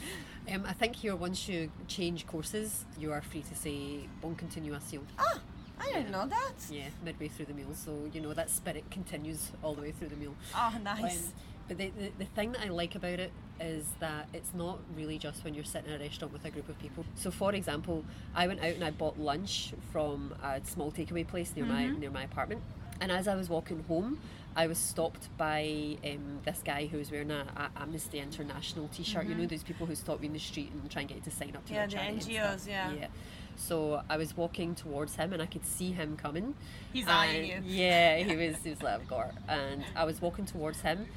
Yeah. 0.47 0.55
Um, 0.55 0.65
I 0.67 0.73
think 0.73 0.95
here, 0.95 1.15
once 1.15 1.47
you 1.47 1.71
change 1.87 2.25
courses, 2.25 2.85
you 2.97 3.11
are 3.11 3.21
free 3.21 3.43
to 3.43 3.55
say 3.55 4.07
bon 4.19 4.33
continuation. 4.35 5.05
Ah, 5.19 5.39
I 5.79 5.85
didn't 5.85 6.05
Yeah. 6.05 6.09
know 6.11 6.25
that. 6.27 6.53
Yeah, 6.71 6.87
midway 7.05 7.27
through 7.27 7.45
the 7.45 7.53
meal. 7.53 7.75
So, 7.75 8.09
you 8.11 8.19
know, 8.19 8.33
that 8.33 8.49
spirit 8.49 8.83
continues 8.89 9.51
all 9.61 9.75
the 9.75 9.81
way 9.83 9.91
through 9.91 10.07
the 10.07 10.15
meal. 10.15 10.33
Oh, 10.55 10.73
nice. 10.83 11.27
Um, 11.27 11.33
but 11.67 11.77
the, 11.77 11.91
the, 11.91 12.11
the 12.17 12.25
thing 12.25 12.53
that 12.53 12.61
I 12.65 12.69
like 12.69 12.95
about 12.95 13.19
it 13.19 13.31
is 13.61 13.85
that 13.99 14.27
it's 14.33 14.53
not 14.53 14.79
really 14.95 15.17
just 15.17 15.43
when 15.43 15.53
you're 15.53 15.63
sitting 15.63 15.89
in 15.91 15.95
a 15.99 16.03
restaurant 16.03 16.31
with 16.33 16.45
a 16.45 16.49
group 16.49 16.69
of 16.69 16.77
people. 16.79 17.05
So, 17.15 17.31
for 17.31 17.53
example, 17.53 18.05
I 18.35 18.47
went 18.47 18.59
out 18.61 18.73
and 18.73 18.83
I 18.83 18.91
bought 18.91 19.19
lunch 19.19 19.73
from 19.91 20.33
a 20.43 20.61
small 20.63 20.91
takeaway 20.91 21.27
place 21.27 21.53
near 21.55 21.65
my 21.65 21.87
near 21.87 22.11
my 22.11 22.23
apartment, 22.23 22.61
and 23.01 23.11
as 23.11 23.27
I 23.27 23.35
was 23.35 23.49
walking 23.49 23.83
home, 23.87 24.19
I 24.55 24.67
was 24.67 24.77
stopped 24.77 25.29
by 25.37 25.97
um, 26.03 26.39
this 26.45 26.61
guy 26.65 26.87
who 26.87 26.97
was 26.97 27.11
wearing 27.11 27.31
a, 27.31 27.45
a 27.55 27.81
Amnesty 27.81 28.19
International 28.19 28.87
T-shirt. 28.89 29.25
You 29.27 29.35
know, 29.35 29.45
those 29.45 29.63
people 29.63 29.85
who 29.85 29.95
stop 29.95 30.21
you 30.21 30.27
in 30.27 30.33
the 30.33 30.39
street 30.39 30.71
and 30.71 30.89
try 30.89 31.01
and 31.01 31.09
get 31.09 31.17
you 31.17 31.23
to 31.23 31.31
sign 31.31 31.55
up 31.55 31.65
to 31.67 31.73
Yeah, 31.73 31.85
the 31.85 31.95
NGOs, 31.97 32.67
yeah. 32.67 32.91
Yeah. 32.93 33.07
So 33.55 34.01
I 34.09 34.15
was 34.17 34.35
walking 34.37 34.73
towards 34.73 35.15
him 35.15 35.33
and 35.33 35.41
I 35.41 35.45
could 35.45 35.65
see 35.65 35.91
him 35.91 36.15
coming. 36.17 36.55
He's 36.93 37.03
And- 37.03 37.11
eyeing 37.11 37.45
you. 37.51 37.61
Yeah, 37.65 38.17
he 38.17 38.35
was. 38.47 38.55
He 38.63 38.69
was 38.69 38.81
like, 38.81 38.95
"I've 39.01 39.07
got. 39.07 39.33
And 39.47 39.83
I 39.95 40.05
was 40.05 40.21
walking 40.21 40.45
towards 40.45 40.81
him, 40.81 41.07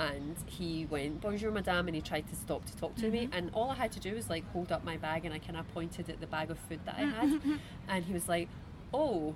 and 0.00 0.36
he 0.46 0.86
went, 0.86 1.20
"Bonjour, 1.20 1.50
madame," 1.50 1.86
and 1.86 1.94
he 1.94 2.00
tried 2.00 2.26
to 2.28 2.34
stop 2.34 2.64
to 2.64 2.76
talk 2.76 2.96
to 2.96 3.10
me. 3.10 3.26
Mm-hmm. 3.26 3.34
And 3.34 3.50
all 3.52 3.70
I 3.70 3.74
had 3.74 3.92
to 3.92 4.00
do 4.00 4.14
was 4.14 4.30
like 4.30 4.50
hold 4.52 4.72
up 4.72 4.82
my 4.82 4.96
bag, 4.96 5.26
and 5.26 5.34
I 5.34 5.38
kind 5.38 5.58
of 5.58 5.68
pointed 5.74 6.08
at 6.08 6.20
the 6.20 6.26
bag 6.26 6.50
of 6.50 6.58
food 6.58 6.80
that 6.86 6.96
I 6.96 7.02
had, 7.02 7.40
and 7.88 8.04
he 8.04 8.12
was 8.12 8.26
like, 8.26 8.48
"Oh, 8.94 9.34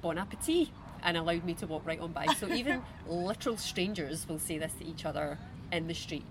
bon 0.00 0.18
appetit," 0.18 0.68
and 1.04 1.16
allowed 1.16 1.44
me 1.44 1.54
to 1.54 1.66
walk 1.68 1.86
right 1.86 2.00
on 2.00 2.10
by. 2.12 2.26
So 2.34 2.48
even 2.48 2.82
literal 3.06 3.56
strangers 3.56 4.28
will 4.28 4.40
say 4.40 4.58
this 4.58 4.72
to 4.80 4.84
each 4.84 5.04
other 5.04 5.38
in 5.70 5.86
the 5.86 5.94
street. 5.94 6.24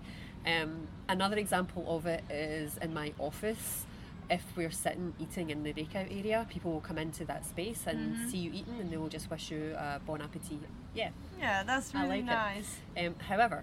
Um, 0.46 0.88
another 1.08 1.38
example 1.38 1.84
of 1.88 2.04
it 2.06 2.24
is 2.30 2.76
in 2.78 2.92
my 2.92 3.14
office. 3.18 3.86
If 4.32 4.44
we're 4.56 4.70
sitting 4.70 5.12
eating 5.20 5.50
in 5.50 5.62
the 5.62 5.72
breakout 5.72 6.06
area, 6.10 6.46
people 6.48 6.72
will 6.72 6.80
come 6.80 6.96
into 6.98 7.24
that 7.26 7.44
space 7.44 7.82
and 7.86 8.14
Mm-hmm. 8.16 8.28
see 8.30 8.38
you 8.38 8.50
eating, 8.52 8.78
and 8.80 8.90
they 8.90 8.96
will 8.96 9.10
just 9.10 9.30
wish 9.30 9.50
you 9.50 9.74
uh, 9.78 9.98
bon 10.06 10.22
appetit. 10.22 10.58
Yeah. 10.94 11.10
Yeah, 11.38 11.62
that's 11.64 11.94
I 11.94 12.02
really 12.04 12.22
like 12.22 12.22
it. 12.22 12.24
nice. 12.26 12.76
Um, 12.96 13.14
however, 13.28 13.62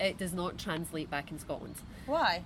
it 0.00 0.18
does 0.18 0.32
not 0.32 0.58
translate 0.58 1.08
back 1.10 1.30
in 1.30 1.38
Scotland. 1.38 1.76
Why? 2.06 2.42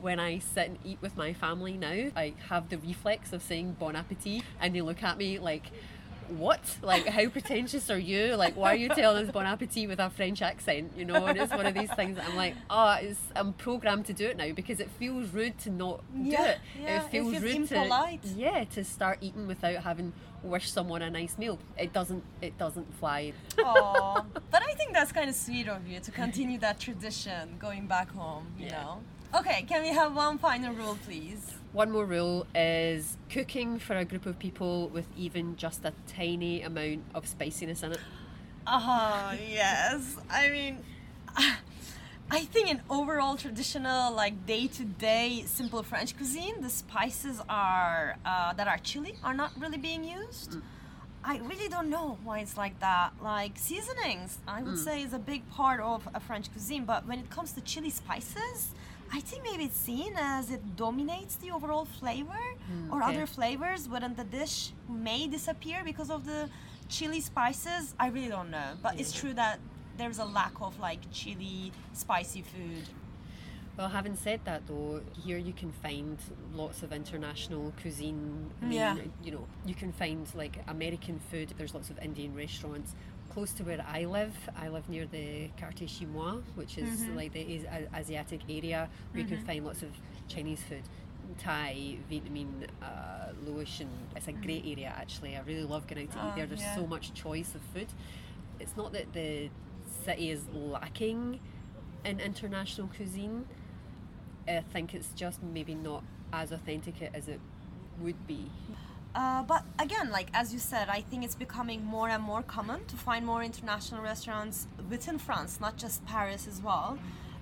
When 0.00 0.18
I 0.18 0.38
sit 0.40 0.68
and 0.70 0.78
eat 0.84 0.98
with 1.00 1.16
my 1.16 1.32
family 1.32 1.76
now, 1.76 2.10
I 2.16 2.34
have 2.48 2.68
the 2.68 2.78
reflex 2.78 3.32
of 3.32 3.42
saying 3.42 3.76
bon 3.78 3.94
appetit, 3.96 4.42
and 4.60 4.74
they 4.74 4.80
look 4.80 5.02
at 5.04 5.18
me 5.18 5.38
like, 5.38 5.70
what? 6.30 6.60
Like, 6.82 7.06
how 7.06 7.28
pretentious 7.28 7.90
are 7.90 7.98
you? 7.98 8.34
Like, 8.36 8.54
why 8.56 8.72
are 8.72 8.76
you 8.76 8.88
telling 8.88 9.24
us 9.26 9.32
bon 9.32 9.46
appetit 9.46 9.88
with 9.88 9.98
a 10.00 10.10
French 10.10 10.42
accent? 10.42 10.92
You 10.96 11.04
know, 11.04 11.26
and 11.26 11.38
it's 11.38 11.52
one 11.52 11.66
of 11.66 11.74
these 11.74 11.90
things 11.92 12.16
that 12.16 12.26
I'm 12.28 12.36
like, 12.36 12.54
oh, 12.70 12.96
it's, 13.00 13.18
I'm 13.36 13.52
programmed 13.54 14.06
to 14.06 14.12
do 14.12 14.26
it 14.26 14.36
now 14.36 14.52
because 14.52 14.80
it 14.80 14.90
feels 14.98 15.30
rude 15.30 15.58
to 15.60 15.70
not 15.70 16.00
do 16.14 16.28
Yeah, 16.30 16.44
it. 16.50 16.58
yeah, 16.80 17.04
it 17.04 17.10
feels 17.10 17.40
rude 17.40 17.56
impolite. 17.56 18.22
to 18.22 18.28
yeah 18.30 18.64
to 18.64 18.84
start 18.84 19.18
eating 19.20 19.46
without 19.46 19.76
having 19.82 20.12
wished 20.42 20.72
someone 20.72 21.02
a 21.02 21.10
nice 21.10 21.36
meal. 21.38 21.58
It 21.76 21.92
doesn't 21.92 22.22
it 22.40 22.56
doesn't 22.58 22.92
fly. 22.98 23.32
Aw. 23.58 24.24
but 24.50 24.62
I 24.62 24.72
think 24.74 24.92
that's 24.92 25.12
kind 25.12 25.28
of 25.28 25.34
sweet 25.34 25.68
of 25.68 25.86
you 25.88 25.98
to 26.00 26.10
continue 26.10 26.58
that 26.58 26.78
tradition 26.78 27.56
going 27.58 27.86
back 27.86 28.10
home, 28.12 28.46
you 28.58 28.66
Yeah. 28.66 28.82
know? 28.82 29.00
Okay, 29.40 29.62
can 29.68 29.82
we 29.82 29.88
have 29.88 30.14
one 30.16 30.38
final 30.38 30.72
rule, 30.74 30.96
please? 31.04 31.54
One 31.72 31.90
more 31.90 32.06
rule 32.06 32.46
is 32.54 33.16
cooking 33.30 33.78
for 33.78 33.96
a 33.96 34.04
group 34.04 34.26
of 34.26 34.38
people 34.38 34.88
with 34.88 35.06
even 35.16 35.56
just 35.56 35.84
a 35.84 35.92
tiny 36.06 36.62
amount 36.62 37.04
of 37.14 37.26
spiciness 37.26 37.82
in 37.82 37.92
it. 37.92 38.00
Uh 38.66 39.36
yes. 39.48 40.16
I 40.30 40.48
mean, 40.50 40.78
I 42.30 42.40
think 42.44 42.68
in 42.70 42.80
overall 42.90 43.36
traditional, 43.36 44.12
like 44.12 44.46
day 44.46 44.66
to 44.66 44.84
day, 44.84 45.44
simple 45.46 45.82
French 45.82 46.16
cuisine, 46.16 46.60
the 46.60 46.68
spices 46.70 47.40
are 47.48 48.16
uh, 48.24 48.52
that 48.54 48.66
are 48.68 48.78
chili 48.78 49.14
are 49.22 49.34
not 49.34 49.52
really 49.58 49.78
being 49.78 50.04
used. 50.04 50.56
I 51.24 51.38
really 51.38 51.68
don't 51.68 51.90
know 51.90 52.18
why 52.24 52.38
it's 52.40 52.56
like 52.56 52.78
that. 52.80 53.12
Like 53.22 53.52
seasonings, 53.58 54.38
I 54.46 54.62
would 54.62 54.78
say 54.78 55.02
is 55.02 55.12
a 55.12 55.18
big 55.18 55.48
part 55.50 55.80
of 55.80 56.08
a 56.14 56.20
French 56.20 56.50
cuisine, 56.52 56.84
but 56.84 57.06
when 57.06 57.18
it 57.18 57.28
comes 57.30 57.52
to 57.52 57.60
chili 57.60 57.90
spices, 57.90 58.70
I 59.12 59.20
think 59.20 59.42
maybe 59.42 59.64
it's 59.64 59.76
seen 59.78 60.14
as 60.16 60.50
it 60.50 60.76
dominates 60.76 61.36
the 61.36 61.50
overall 61.50 61.84
flavor, 61.84 62.38
hmm, 62.66 62.92
or 62.92 63.02
okay. 63.02 63.14
other 63.14 63.26
flavors 63.26 63.88
within 63.88 64.14
the 64.14 64.24
dish 64.24 64.72
may 64.88 65.26
disappear 65.26 65.82
because 65.84 66.10
of 66.10 66.26
the 66.26 66.48
chili 66.88 67.20
spices. 67.20 67.94
I 67.98 68.08
really 68.08 68.28
don't 68.28 68.50
know, 68.50 68.74
but 68.82 68.98
it's 69.00 69.12
true 69.12 69.34
that 69.34 69.60
there's 69.96 70.18
a 70.18 70.24
lack 70.24 70.52
of 70.60 70.78
like 70.78 71.00
chili 71.12 71.72
spicy 71.92 72.42
food. 72.42 72.84
Well, 73.76 73.88
having 73.88 74.16
said 74.16 74.40
that 74.44 74.66
though, 74.66 75.00
here 75.24 75.38
you 75.38 75.52
can 75.52 75.70
find 75.70 76.18
lots 76.52 76.82
of 76.82 76.92
international 76.92 77.72
cuisine. 77.80 78.50
I 78.60 78.64
mean, 78.64 78.72
Yeah. 78.72 78.96
you 79.22 79.30
know, 79.30 79.46
you 79.64 79.74
can 79.74 79.92
find 79.92 80.26
like 80.34 80.58
American 80.66 81.20
food. 81.30 81.54
There's 81.56 81.74
lots 81.74 81.88
of 81.88 81.98
Indian 82.00 82.34
restaurants 82.34 82.94
close 83.38 83.52
to 83.52 83.62
where 83.62 83.84
I 83.88 84.04
live. 84.04 84.34
I 84.56 84.66
live 84.68 84.88
near 84.88 85.06
the 85.06 85.48
Quartier 85.60 85.86
Chinois, 85.86 86.42
which 86.56 86.76
is 86.76 86.88
Mm-hmm. 87.02 87.16
like 87.16 87.32
the 87.32 87.44
As- 87.68 87.86
Asiatic 87.94 88.40
area 88.48 88.88
where 89.12 89.22
you 89.22 89.28
can 89.28 89.44
find 89.46 89.64
lots 89.64 89.82
of 89.84 89.90
Chinese 90.26 90.60
food. 90.68 90.82
Thai, 91.38 91.98
Vietnamese, 92.10 92.66
uh, 92.82 93.30
Laotian. 93.44 93.90
It's 94.16 94.26
a 94.26 94.32
great 94.32 94.64
area 94.66 94.92
actually. 95.02 95.36
I 95.36 95.40
really 95.42 95.62
love 95.62 95.86
going 95.86 96.08
out 96.08 96.12
to 96.14 96.18
eat 96.18 96.36
there. 96.36 96.46
There's 96.46 96.62
yeah. 96.62 96.74
so 96.74 96.86
much 96.88 97.14
choice 97.14 97.54
of 97.54 97.60
food. 97.72 97.86
It's 98.58 98.76
not 98.76 98.92
that 98.94 99.12
the 99.12 99.50
city 100.04 100.32
is 100.32 100.42
lacking 100.52 101.38
in 102.04 102.18
international 102.18 102.88
cuisine. 102.88 103.44
I 104.48 104.64
think 104.72 104.94
it's 104.94 105.10
just 105.14 105.44
maybe 105.44 105.76
not 105.76 106.02
as 106.32 106.50
authentic 106.50 106.94
as 107.14 107.28
it 107.28 107.40
would 108.00 108.26
be. 108.26 108.50
Uh, 109.14 109.42
but 109.42 109.64
again, 109.78 110.10
like 110.10 110.28
as 110.34 110.52
you 110.52 110.58
said, 110.58 110.88
I 110.88 111.00
think 111.00 111.24
it's 111.24 111.34
becoming 111.34 111.84
more 111.84 112.08
and 112.08 112.22
more 112.22 112.42
common 112.42 112.84
to 112.86 112.96
find 112.96 113.24
more 113.26 113.42
international 113.42 114.02
restaurants 114.02 114.66
within 114.88 115.18
France, 115.18 115.60
not 115.60 115.76
just 115.76 116.04
Paris 116.06 116.46
as 116.46 116.62
well. 116.62 116.98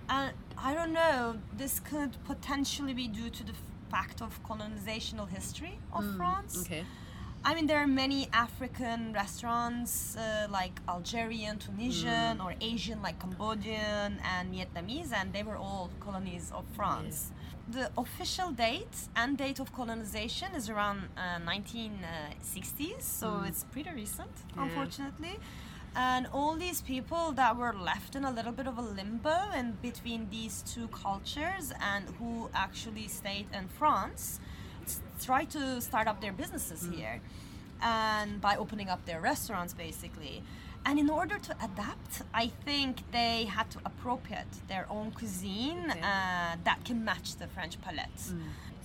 And 0.09 0.33
I 0.57 0.75
don't 0.75 0.93
know, 0.93 1.37
this 1.57 1.81
could 1.81 2.17
potentially 2.25 2.95
be 2.95 3.09
due 3.09 3.31
to 3.31 3.45
the 3.45 3.53
fact 3.91 4.23
of 4.23 4.43
colonizational 4.45 5.29
history 5.29 5.79
of 5.93 6.05
France. 6.17 6.63
Okay. 6.63 6.85
I 7.49 7.55
mean, 7.55 7.69
there 7.69 7.79
are 7.79 7.87
many 7.87 8.29
African 8.33 9.13
restaurants 9.13 10.17
uh, 10.17 10.49
like 10.51 10.81
Algerian, 10.89 11.59
Tunisian, 11.59 12.41
or 12.41 12.55
Asian 12.61 13.01
like 13.03 13.21
Cambodian 13.21 14.19
and 14.35 14.53
Vietnamese, 14.53 15.13
and 15.13 15.33
they 15.33 15.45
were 15.45 15.57
all 15.57 15.89
colonies 16.01 16.51
of 16.53 16.65
France. 16.75 17.31
The 17.69 17.93
official 17.97 18.51
date 18.51 18.97
and 19.15 19.39
date 19.39 19.61
of 19.61 19.73
colonization 19.73 20.57
is 20.57 20.69
around 20.69 21.09
uh, 21.17 21.39
1960s, 21.49 23.03
so 23.03 23.45
it's 23.47 23.63
pretty 23.63 23.91
recent, 23.91 24.33
Yeah. 24.57 24.65
unfortunately. 24.65 25.39
And 25.95 26.27
all 26.33 26.57
these 26.57 26.83
people 26.83 27.31
that 27.33 27.57
were 27.57 27.73
left 27.73 28.17
in 28.17 28.25
a 28.25 28.31
little 28.33 28.53
bit 28.53 28.67
of 28.67 28.77
a 28.77 28.83
limbo 28.83 29.53
in 29.57 29.79
between 29.83 30.29
these 30.31 30.63
two 30.63 30.89
cultures 30.89 31.73
and 31.81 32.05
who 32.19 32.51
actually 32.55 33.07
stayed 33.07 33.47
in 33.55 33.69
France 33.69 34.41
try 35.21 35.45
to 35.45 35.81
start 35.81 36.07
up 36.09 36.21
their 36.21 36.33
businesses 36.33 36.81
here 36.95 37.21
and 37.83 38.41
by 38.41 38.57
opening 38.57 38.89
up 38.89 39.05
their 39.07 39.21
restaurants 39.21 39.73
basically 39.75 40.43
and 40.85 40.99
in 40.99 41.11
order 41.11 41.39
to 41.39 41.53
adapt 41.63 42.23
i 42.35 42.47
think 42.65 42.93
they 43.13 43.45
had 43.45 43.69
to 43.71 43.79
appropriate 43.85 44.53
their 44.69 44.87
own 44.91 45.11
cuisine 45.11 45.85
Okay. 45.91 46.01
uh, 46.01 46.57
that 46.65 46.79
can 46.85 47.05
match 47.05 47.37
the 47.37 47.47
french 47.49 47.81
palate 47.81 48.23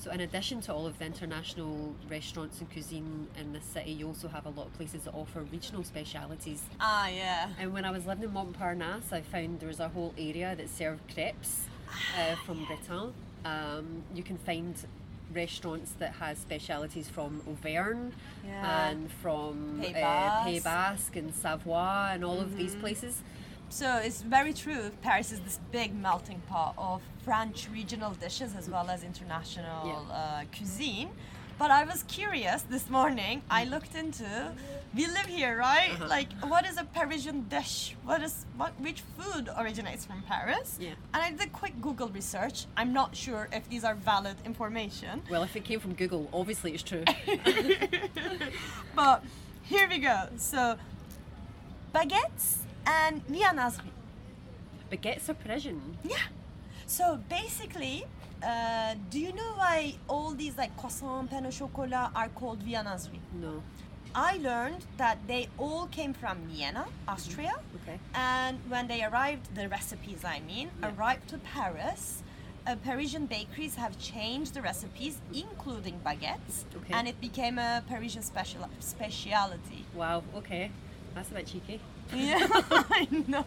So, 0.04 0.10
in 0.10 0.22
addition 0.22 0.62
to 0.66 0.74
all 0.74 0.88
of 0.88 0.96
the 1.00 1.06
international 1.06 1.94
restaurants 2.10 2.60
and 2.60 2.68
cuisine 2.76 3.28
in 3.42 3.48
the 3.54 3.62
city, 3.74 3.92
you 4.00 4.08
also 4.08 4.28
have 4.36 4.46
a 4.48 4.54
lot 4.58 4.66
of 4.70 4.74
places 4.80 5.00
that 5.06 5.14
offer 5.14 5.42
regional 5.58 5.84
specialities. 5.94 6.62
ah 6.80 7.08
yeah 7.22 7.50
And 7.60 7.68
when 7.76 7.86
I 7.90 7.92
was 7.98 8.04
living 8.10 8.24
in 8.30 8.32
Montparnasse, 8.40 9.10
I 9.20 9.22
found 9.34 9.50
there 9.62 9.72
was 9.76 9.80
a 9.80 9.90
whole 9.96 10.12
area 10.30 10.50
that 10.60 10.70
served 10.82 11.02
crepes 11.14 11.52
uh, 12.20 12.36
from 12.46 12.58
Breton. 12.68 13.14
Um, 13.54 13.86
you 14.18 14.24
can 14.30 14.38
find 14.50 14.74
restaurants 15.34 15.92
that 16.00 16.14
has 16.16 16.38
specialities 16.38 17.10
from 17.10 17.42
Auvergne 17.48 18.12
Yeah. 18.46 18.90
and 18.90 19.12
from 19.22 19.80
Pays 19.82 19.96
uh, 19.96 20.44
Pays 20.44 20.64
Basque. 20.64 21.14
Basque 21.14 21.16
and 21.16 21.34
Savoie 21.34 22.12
and 22.14 22.24
all 22.24 22.40
of 22.40 22.58
these 22.58 22.76
places. 22.76 23.22
So 23.70 23.98
it's 23.98 24.22
very 24.22 24.54
true. 24.54 24.92
Paris 25.02 25.32
is 25.32 25.40
this 25.42 25.60
big 25.72 25.96
melting 25.96 26.42
pot 26.50 26.74
of 26.78 27.02
French 27.24 27.70
regional 27.72 28.12
dishes 28.12 28.54
as 28.56 28.70
well 28.70 28.90
as 28.90 29.04
international 29.04 29.88
Yeah. 29.88 30.14
uh, 30.16 30.44
cuisine. 30.56 31.10
But 31.58 31.72
I 31.72 31.84
was 31.84 32.04
curious 32.04 32.64
this 32.64 32.90
morning. 32.90 33.44
I 33.50 33.66
looked 33.66 33.96
into. 33.96 34.26
We 34.94 35.08
live 35.08 35.26
here, 35.28 35.58
right? 35.58 35.92
Uh-huh. 35.94 36.08
Like, 36.08 36.28
what 36.42 36.66
is 36.66 36.78
a 36.78 36.84
Parisian 36.84 37.44
dish? 37.48 37.96
What 38.04 38.22
is 38.22 38.46
what? 38.58 38.74
Which 38.82 39.04
food 39.18 39.50
originates 39.58 40.04
from 40.06 40.22
Paris? 40.24 40.78
Yeah. 40.82 40.96
And 41.14 41.24
I 41.24 41.32
did 41.32 41.42
a 41.48 41.50
quick 41.50 41.80
Google 41.80 42.10
research. 42.10 42.66
I'm 42.76 42.92
not 42.92 43.16
sure 43.16 43.48
if 43.54 43.70
these 43.70 43.86
are 43.86 43.96
valid 43.96 44.36
information, 44.46 45.22
Well, 45.30 45.44
if 45.44 45.56
it 45.56 45.64
came 45.64 45.80
from 45.80 45.94
Google, 45.94 46.30
obviously 46.34 46.74
it's 46.74 46.84
true. 46.84 47.06
but 48.96 49.24
here 49.64 49.88
we 49.88 50.00
go. 50.00 50.28
So, 50.36 50.78
baguettes 51.96 52.58
and 52.86 53.26
viennoiserie. 53.28 53.96
Baguettes 54.92 55.30
are 55.30 55.36
Parisian. 55.36 55.98
Yeah. 56.04 56.18
So 56.86 57.18
basically, 57.30 58.04
uh, 58.46 58.96
do 59.10 59.20
you 59.20 59.32
know 59.32 59.54
why 59.56 59.96
all 60.10 60.32
these 60.32 60.58
like 60.58 60.76
croissant, 60.76 61.30
pain 61.30 61.46
au 61.46 61.50
chocolat 61.50 62.12
are 62.14 62.28
called 62.30 62.60
viennoiserie? 62.60 63.22
No. 63.40 63.64
I 64.14 64.38
learned 64.38 64.86
that 64.98 65.18
they 65.28 65.48
all 65.58 65.88
came 65.88 66.14
from 66.14 66.38
Vienna, 66.50 66.86
Austria, 67.08 67.54
Okay. 67.78 68.00
and 68.14 68.60
when 68.68 68.88
they 68.88 69.04
arrived, 69.04 69.56
the 69.56 69.70
recipes 69.70 70.24
I 70.26 70.40
mean, 70.42 70.70
Yeah. 70.82 70.92
arrived 70.92 71.30
to 71.30 71.38
Paris. 71.38 72.24
Uh, 72.68 72.76
Parisian 72.76 73.26
bakeries 73.26 73.76
have 73.76 73.98
changed 74.00 74.54
the 74.54 74.62
recipes, 74.62 75.18
including 75.34 76.00
baguettes, 76.06 76.66
Okay. 76.76 76.94
and 76.94 77.08
it 77.08 77.20
became 77.22 77.58
a 77.58 77.84
Parisian 77.88 78.22
special 78.22 78.70
speciality. 78.80 79.86
Wow. 79.96 80.24
Okay. 80.36 80.72
That's 81.16 81.32
a 81.32 81.34
bit 81.34 81.48
cheeky. 81.48 81.80
Yeah, 82.14 82.38
I 82.72 83.08
know. 83.28 83.46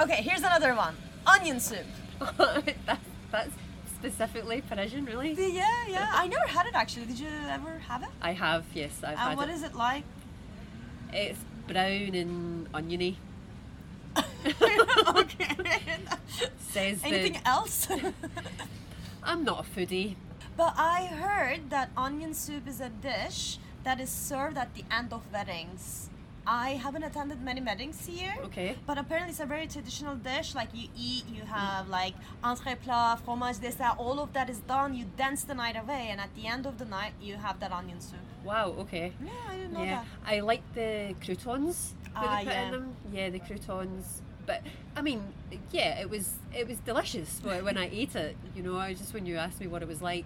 Okay, 0.00 0.22
here's 0.22 0.40
another 0.42 0.74
one: 0.74 0.96
onion 1.26 1.60
soup. 1.60 1.86
that's, 2.86 3.00
that's 3.30 3.54
specifically 4.00 4.60
Parisian, 4.62 5.04
really. 5.04 5.32
Yeah, 5.32 5.64
yeah. 5.88 6.10
I 6.12 6.26
never 6.28 6.46
had 6.46 6.66
it 6.66 6.74
actually. 6.74 7.06
Did 7.06 7.18
you 7.18 7.28
ever 7.48 7.78
have 7.88 8.02
it? 8.02 8.08
I 8.22 8.32
have, 8.32 8.64
yes, 8.74 8.92
I've 9.02 9.10
And 9.10 9.18
had 9.18 9.36
what 9.36 9.48
it. 9.48 9.52
is 9.52 9.62
it 9.62 9.74
like? 9.74 10.04
It's 11.12 11.38
brown 11.66 12.14
and 12.14 12.68
oniony. 12.74 13.16
okay. 14.16 15.56
Says 16.70 17.00
Anything 17.04 17.32
the. 17.34 17.48
else? 17.48 17.88
I'm 19.22 19.44
not 19.44 19.66
a 19.66 19.68
foodie. 19.68 20.16
but 20.56 20.74
I 20.76 21.06
heard 21.06 21.70
that 21.70 21.90
onion 21.96 22.34
soup 22.34 22.66
is 22.68 22.80
a 22.80 22.88
dish 22.88 23.58
that 23.84 24.00
is 24.00 24.10
served 24.10 24.56
at 24.58 24.74
the 24.74 24.84
end 24.90 25.12
of 25.12 25.22
weddings. 25.32 26.10
I 26.50 26.70
haven't 26.84 27.02
attended 27.02 27.42
many 27.42 27.60
weddings 27.60 28.06
here. 28.06 28.34
Okay. 28.46 28.74
But 28.86 28.96
apparently 28.96 29.32
it's 29.32 29.40
a 29.40 29.44
very 29.44 29.66
traditional 29.66 30.14
dish. 30.16 30.54
Like 30.54 30.70
you 30.72 30.88
eat, 30.96 31.24
you 31.28 31.42
have 31.42 31.90
like 31.90 32.14
entrée 32.42 32.80
plat, 32.80 33.20
fromage, 33.22 33.58
dessert, 33.60 33.96
all 33.98 34.18
of 34.18 34.32
that 34.32 34.48
is 34.48 34.60
done. 34.60 34.94
You 34.94 35.04
dance 35.18 35.44
the 35.44 35.54
night 35.54 35.76
away, 35.76 36.08
and 36.10 36.18
at 36.20 36.34
the 36.34 36.46
end 36.46 36.64
of 36.64 36.78
the 36.78 36.86
night, 36.86 37.12
you 37.20 37.36
have 37.36 37.60
that 37.60 37.70
onion 37.70 38.00
soup. 38.00 38.20
Wow. 38.44 38.74
Okay. 38.78 39.12
Yeah, 39.22 39.30
I 39.50 39.56
didn't 39.56 39.74
know 39.74 39.82
Yeah, 39.84 39.96
that. 39.96 40.06
I 40.26 40.40
like 40.40 40.62
the 40.74 41.14
croutons 41.22 41.94
that 42.14 42.24
Ah, 42.24 42.38
put 42.42 42.46
yeah. 42.54 42.64
in 42.64 42.70
them. 42.72 42.96
Yeah, 43.12 43.28
the 43.28 43.40
croutons. 43.40 44.22
But 44.46 44.62
I 44.96 45.02
mean, 45.02 45.20
yeah, 45.70 46.00
it 46.00 46.08
was 46.08 46.36
it 46.56 46.66
was 46.66 46.78
delicious 46.78 47.40
wh- 47.40 47.62
when 47.62 47.76
I 47.76 47.90
ate 47.92 48.16
it. 48.16 48.34
You 48.56 48.62
know, 48.62 48.78
I 48.78 48.94
just 48.94 49.12
when 49.12 49.26
you 49.26 49.36
asked 49.36 49.60
me 49.60 49.66
what 49.66 49.82
it 49.82 49.88
was 49.88 50.00
like, 50.00 50.24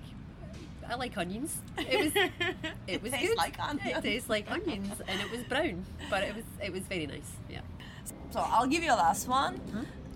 I 0.88 0.94
like 0.96 1.16
onions. 1.16 1.56
It 1.78 1.98
was 2.04 2.12
it, 2.86 3.02
was 3.02 3.12
tastes 3.12 3.28
good. 3.28 3.36
like 3.38 3.58
onions. 3.60 3.96
It 3.98 4.02
tastes 4.02 4.28
like 4.28 4.50
onions, 4.50 4.92
and 5.08 5.20
it 5.20 5.30
was 5.30 5.42
brown, 5.44 5.84
but 6.10 6.22
it 6.22 6.34
was 6.34 6.44
it 6.62 6.72
was 6.72 6.82
very 6.82 7.06
nice. 7.06 7.30
Yeah. 7.50 7.60
So 8.30 8.40
I'll 8.40 8.66
give 8.66 8.82
you 8.82 8.92
a 8.92 9.00
last 9.06 9.28
one. 9.28 9.60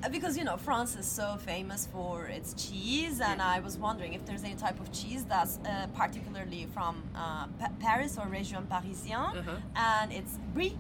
Uh, 0.05 0.09
Because 0.11 0.37
you 0.39 0.45
know 0.45 0.57
France 0.59 0.93
is 1.03 1.07
so 1.07 1.37
famous 1.53 1.89
for 1.95 2.27
its 2.39 2.53
cheese, 2.55 3.21
and 3.29 3.41
I 3.41 3.61
was 3.61 3.75
wondering 3.79 4.13
if 4.15 4.23
there's 4.27 4.45
any 4.45 4.55
type 4.67 4.79
of 4.81 4.89
cheese 4.93 5.25
that's 5.25 5.59
uh, 5.65 5.87
particularly 5.95 6.67
from 6.75 6.95
uh, 7.15 7.47
Pa- 7.59 7.73
Paris 7.81 8.19
or 8.19 8.27
Région 8.39 8.65
Parisien, 8.73 9.29
Uh-huh. 9.39 9.57
and 9.75 10.13
it's 10.13 10.35
brie. 10.55 10.77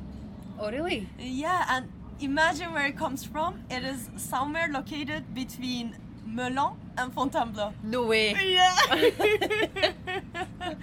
Oh 0.60 0.70
really? 0.70 1.08
Yeah, 1.18 1.64
and 1.74 1.84
imagine 2.20 2.68
where 2.74 2.86
it 2.92 2.96
comes 3.04 3.24
from. 3.24 3.50
It 3.70 3.84
is 3.84 4.00
somewhere 4.16 4.68
located 4.78 5.22
between 5.34 5.86
Melun 6.26 6.76
and 6.96 7.12
Fontainebleau. 7.12 7.72
No 7.82 8.06
way. 8.06 8.34
Yeah. 8.44 8.76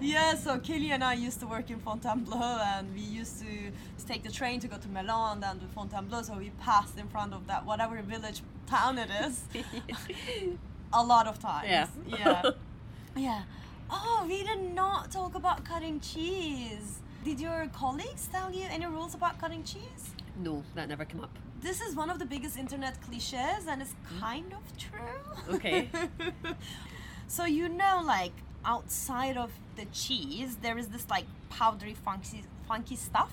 yeah, 0.00 0.34
so 0.34 0.58
Kelly 0.58 0.90
and 0.92 1.04
I 1.04 1.14
used 1.14 1.40
to 1.40 1.46
work 1.46 1.70
in 1.70 1.78
Fontainebleau 1.78 2.60
and 2.64 2.94
we 2.94 3.00
used 3.00 3.40
to 3.40 3.72
take 4.06 4.22
the 4.22 4.30
train 4.30 4.60
to 4.60 4.68
go 4.68 4.76
to 4.76 4.88
Melun 4.88 5.32
and 5.32 5.42
then 5.42 5.58
to 5.58 5.66
Fontainebleau, 5.66 6.22
so 6.22 6.38
we 6.38 6.50
passed 6.60 6.98
in 6.98 7.08
front 7.08 7.34
of 7.34 7.46
that 7.46 7.66
whatever 7.66 8.00
village 8.02 8.42
town 8.66 8.98
it 8.98 9.10
is 9.24 9.44
a 10.92 11.04
lot 11.04 11.26
of 11.26 11.38
times. 11.38 11.68
Yeah. 11.68 11.86
Yeah. 12.06 12.42
yeah. 13.16 13.42
Oh, 13.90 14.24
we 14.28 14.42
did 14.42 14.74
not 14.74 15.12
talk 15.12 15.34
about 15.34 15.64
cutting 15.64 16.00
cheese. 16.00 17.00
Did 17.24 17.40
your 17.40 17.68
colleagues 17.72 18.28
tell 18.30 18.52
you 18.52 18.66
any 18.70 18.86
rules 18.86 19.14
about 19.14 19.38
cutting 19.40 19.64
cheese? 19.64 20.14
no, 20.38 20.62
that 20.74 20.88
never 20.88 21.04
came 21.04 21.22
up. 21.22 21.38
This 21.60 21.80
is 21.80 21.94
one 21.96 22.10
of 22.10 22.18
the 22.18 22.26
biggest 22.26 22.58
internet 22.58 23.00
cliches 23.02 23.66
and 23.68 23.82
it's 23.82 23.94
kind 24.20 24.52
of 24.52 24.62
true. 24.78 25.54
Okay. 25.54 25.88
so 27.28 27.44
you 27.44 27.68
know 27.68 28.02
like 28.04 28.32
outside 28.64 29.36
of 29.36 29.50
the 29.76 29.84
cheese 29.86 30.56
there 30.62 30.78
is 30.78 30.88
this 30.88 31.08
like 31.08 31.24
powdery 31.50 31.94
funky 31.94 32.42
funky 32.68 32.96
stuff. 32.96 33.32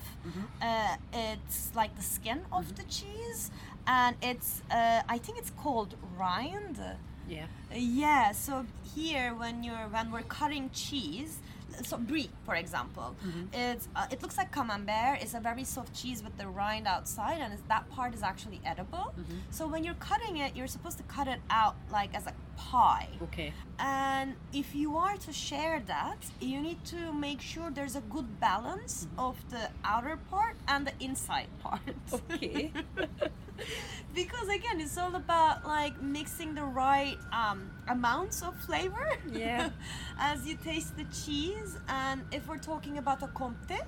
Uh, 0.61 0.95
it's 1.13 1.71
like 1.75 1.95
the 1.95 2.03
skin 2.03 2.41
of 2.51 2.75
the 2.75 2.83
cheese 2.83 3.51
and 3.87 4.15
it's 4.21 4.61
uh, 4.71 5.01
I 5.07 5.17
think 5.17 5.37
it's 5.37 5.51
called 5.51 5.95
rind. 6.17 6.79
Yeah. 7.27 7.45
Yeah, 7.73 8.31
so 8.31 8.65
here 8.95 9.33
when 9.33 9.63
you're 9.63 9.87
when 9.89 10.11
we're 10.11 10.21
cutting 10.23 10.69
cheese, 10.73 11.39
so 11.83 11.97
brie, 11.97 12.29
for 12.45 12.55
example, 12.55 13.15
mm-hmm. 13.25 13.45
it's 13.53 13.87
uh, 13.95 14.07
it 14.11 14.21
looks 14.21 14.37
like 14.37 14.51
camembert. 14.51 15.21
It's 15.21 15.33
a 15.33 15.39
very 15.39 15.63
soft 15.63 15.93
cheese 15.93 16.23
with 16.23 16.37
the 16.37 16.47
rind 16.47 16.87
outside, 16.87 17.39
and 17.41 17.53
it's, 17.53 17.63
that 17.67 17.89
part 17.89 18.13
is 18.13 18.23
actually 18.23 18.61
edible. 18.65 19.13
Mm-hmm. 19.19 19.37
So 19.51 19.67
when 19.67 19.83
you're 19.83 19.95
cutting 19.95 20.37
it, 20.37 20.55
you're 20.55 20.67
supposed 20.67 20.97
to 20.97 21.03
cut 21.03 21.27
it 21.27 21.39
out 21.49 21.75
like 21.91 22.13
as 22.15 22.27
a 22.27 22.33
pie. 22.57 23.09
Okay. 23.21 23.53
And 23.79 24.35
if 24.53 24.75
you 24.75 24.97
are 24.97 25.17
to 25.17 25.33
share 25.33 25.81
that, 25.87 26.19
you 26.39 26.61
need 26.61 26.83
to 26.85 27.13
make 27.13 27.41
sure 27.41 27.69
there's 27.71 27.95
a 27.95 28.01
good 28.01 28.39
balance 28.39 29.05
mm-hmm. 29.05 29.19
of 29.19 29.49
the 29.49 29.69
outer 29.83 30.17
part 30.29 30.55
and 30.67 30.87
the 30.87 30.93
inside 30.99 31.47
part. 31.61 31.81
Okay. 32.13 32.71
because 34.15 34.47
again, 34.49 34.79
it's 34.81 34.97
all 34.97 35.15
about 35.15 35.65
like 35.65 36.01
mixing 36.01 36.55
the 36.55 36.63
right 36.63 37.17
um, 37.31 37.69
amounts 37.87 38.41
of 38.43 38.55
flavor. 38.65 39.09
Yeah. 39.31 39.69
As 40.19 40.45
you 40.47 40.55
taste 40.55 40.95
the 40.97 41.05
cheese, 41.05 41.77
and 41.87 42.21
if 42.31 42.47
we're 42.47 42.57
talking 42.57 42.97
about 42.97 43.21
a 43.23 43.27
comté, 43.27 43.79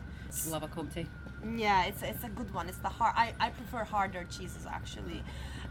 Love 0.49 0.63
a 0.63 0.67
Comté. 0.67 1.07
yeah, 1.55 1.85
it's 1.85 2.01
it's 2.03 2.23
a 2.23 2.29
good 2.29 2.53
one. 2.53 2.67
It's 2.67 2.79
the 2.79 2.89
hard. 2.89 3.13
I, 3.15 3.33
I 3.39 3.49
prefer 3.49 3.83
harder 3.83 4.25
cheeses 4.25 4.65
actually. 4.67 5.23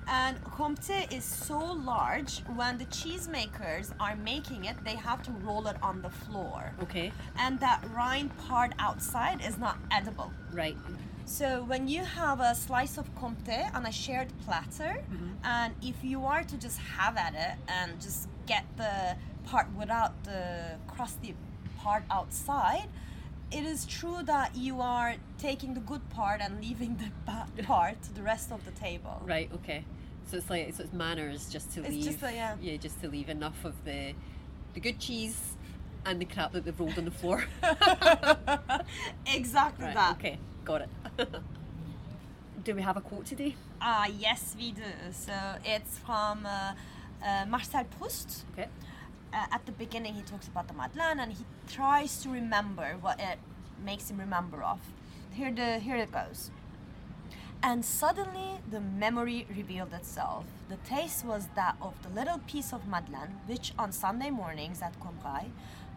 And 0.06 0.42
comté 0.44 1.10
is 1.10 1.24
so 1.24 1.58
large 1.58 2.40
when 2.56 2.76
the 2.76 2.84
cheesemakers 2.86 3.92
are 3.98 4.16
making 4.16 4.66
it, 4.66 4.76
they 4.84 4.96
have 4.96 5.22
to 5.22 5.30
roll 5.30 5.66
it 5.66 5.76
on 5.82 6.02
the 6.02 6.10
floor. 6.10 6.72
Okay. 6.82 7.10
And 7.38 7.58
that 7.60 7.82
rind 7.90 8.36
part 8.36 8.72
outside 8.78 9.40
is 9.42 9.56
not 9.56 9.78
edible. 9.90 10.30
Right. 10.52 10.76
So 11.26 11.64
when 11.64 11.88
you 11.88 12.04
have 12.04 12.40
a 12.40 12.54
slice 12.54 12.98
of 12.98 13.12
comté 13.14 13.74
on 13.74 13.86
a 13.86 13.92
shared 13.92 14.28
platter, 14.44 15.02
mm-hmm. 15.10 15.32
and 15.42 15.74
if 15.82 16.04
you 16.04 16.24
are 16.26 16.44
to 16.44 16.56
just 16.56 16.78
have 16.78 17.16
at 17.16 17.34
it 17.34 17.58
and 17.68 18.00
just 18.00 18.28
get 18.46 18.64
the 18.76 19.16
part 19.46 19.66
without 19.76 20.22
the 20.24 20.76
crusty 20.86 21.34
part 21.78 22.04
outside, 22.10 22.88
it 23.50 23.64
is 23.64 23.86
true 23.86 24.22
that 24.24 24.54
you 24.54 24.80
are 24.80 25.14
taking 25.38 25.74
the 25.74 25.80
good 25.80 26.08
part 26.10 26.40
and 26.40 26.60
leaving 26.60 26.96
the 26.96 27.10
bad 27.26 27.48
part 27.66 28.02
to 28.02 28.14
the 28.14 28.22
rest 28.22 28.52
of 28.52 28.64
the 28.64 28.72
table. 28.72 29.22
Right. 29.24 29.50
Okay. 29.54 29.84
So 30.30 30.36
it's 30.38 30.48
like 30.50 30.74
so 30.74 30.84
it's 30.84 30.92
manners 30.92 31.50
just 31.50 31.72
to 31.74 31.80
It's 31.80 31.90
leave. 31.90 32.04
just 32.04 32.22
yeah. 32.22 32.56
Yeah, 32.60 32.76
just 32.76 33.00
to 33.02 33.08
leave 33.08 33.28
enough 33.28 33.64
of 33.64 33.74
the 33.84 34.14
the 34.74 34.80
good 34.80 34.98
cheese 34.98 35.56
and 36.06 36.20
the 36.20 36.24
crap 36.24 36.52
that 36.52 36.64
they've 36.64 36.78
rolled 36.78 36.98
on 36.98 37.04
the 37.04 37.10
floor. 37.10 37.44
exactly 39.26 39.86
right. 39.86 39.94
that. 39.94 40.16
Okay. 40.16 40.38
Got 40.64 40.82
it. 40.82 40.88
Do 42.64 42.74
we 42.74 42.82
have 42.82 42.96
a 42.96 43.00
quote 43.00 43.26
today? 43.26 43.56
Ah, 43.80 44.06
yes, 44.06 44.54
we 44.58 44.72
do. 44.72 44.82
So 45.12 45.32
it's 45.64 45.98
from 45.98 46.46
uh, 46.46 46.72
uh, 47.22 47.44
Marcel 47.46 47.84
Proust. 47.84 48.44
Okay. 48.52 48.68
uh, 49.32 49.46
at 49.52 49.66
the 49.66 49.72
beginning 49.72 50.14
he 50.14 50.22
talks 50.22 50.48
about 50.48 50.68
the 50.68 50.74
Madeleine 50.74 51.20
and 51.20 51.32
he 51.32 51.44
tries 51.68 52.22
to 52.22 52.28
remember 52.30 52.96
what 53.00 53.18
it 53.20 53.38
makes 53.84 54.10
him 54.10 54.18
remember 54.18 54.62
of. 54.62 54.80
Here 55.32 55.52
the 55.52 55.78
here 55.80 55.96
it 55.96 56.12
goes. 56.12 56.50
And 57.62 57.84
suddenly 57.84 58.60
the 58.70 58.80
memory 58.80 59.46
revealed 59.48 59.92
itself. 59.92 60.44
The 60.68 60.76
taste 60.76 61.24
was 61.24 61.48
that 61.56 61.76
of 61.80 61.94
the 62.02 62.10
little 62.10 62.38
piece 62.46 62.72
of 62.72 62.86
madeleine 62.86 63.40
which 63.46 63.72
on 63.78 63.90
Sunday 63.92 64.30
mornings 64.30 64.82
at 64.82 64.94
Combray, 65.00 65.46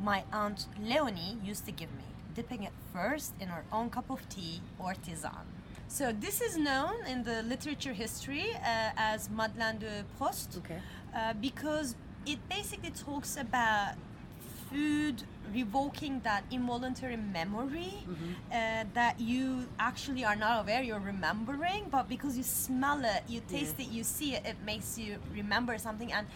my 0.01 0.23
aunt 0.31 0.67
Leonie 0.81 1.37
used 1.43 1.65
to 1.65 1.71
give 1.71 1.91
me, 1.93 2.05
dipping 2.35 2.63
it 2.63 2.73
first 2.97 3.33
in 3.39 3.49
our 3.49 3.63
own 3.71 3.89
cup 3.89 4.09
of 4.09 4.27
tea 4.29 4.61
or 4.79 4.93
tisane. 5.05 5.47
So 5.87 6.11
this 6.25 6.41
is 6.41 6.57
known 6.57 6.95
in 7.13 7.23
the 7.23 7.37
literature 7.43 7.93
history 7.93 8.47
uh, 8.55 9.11
as 9.11 9.29
Madeleine 9.29 9.77
de 9.79 10.03
Proust 10.17 10.57
Okay. 10.57 10.79
uh, 11.15 11.33
because 11.47 11.95
it 12.25 12.39
basically 12.49 12.91
talks 12.91 13.37
about 13.37 13.93
food 14.69 15.23
revoking 15.53 16.19
that 16.27 16.43
involuntary 16.51 17.15
memory 17.15 17.93
uh, 18.51 18.83
that 18.93 19.15
you 19.31 19.65
actually 19.79 20.25
are 20.25 20.35
not 20.35 20.53
aware 20.61 20.81
you're 20.83 20.99
remembering 21.15 21.83
but 21.89 22.09
because 22.09 22.33
you 22.39 22.43
smell 22.43 22.99
it 23.05 23.21
you 23.29 23.39
taste 23.47 23.75
Yeah. 23.77 23.85
it 23.85 23.91
you 23.97 24.03
see 24.03 24.29
it 24.37 24.43
it 24.51 24.57
makes 24.71 24.97
you 24.97 25.11
remember 25.41 25.77
something 25.77 26.11
and 26.11 26.27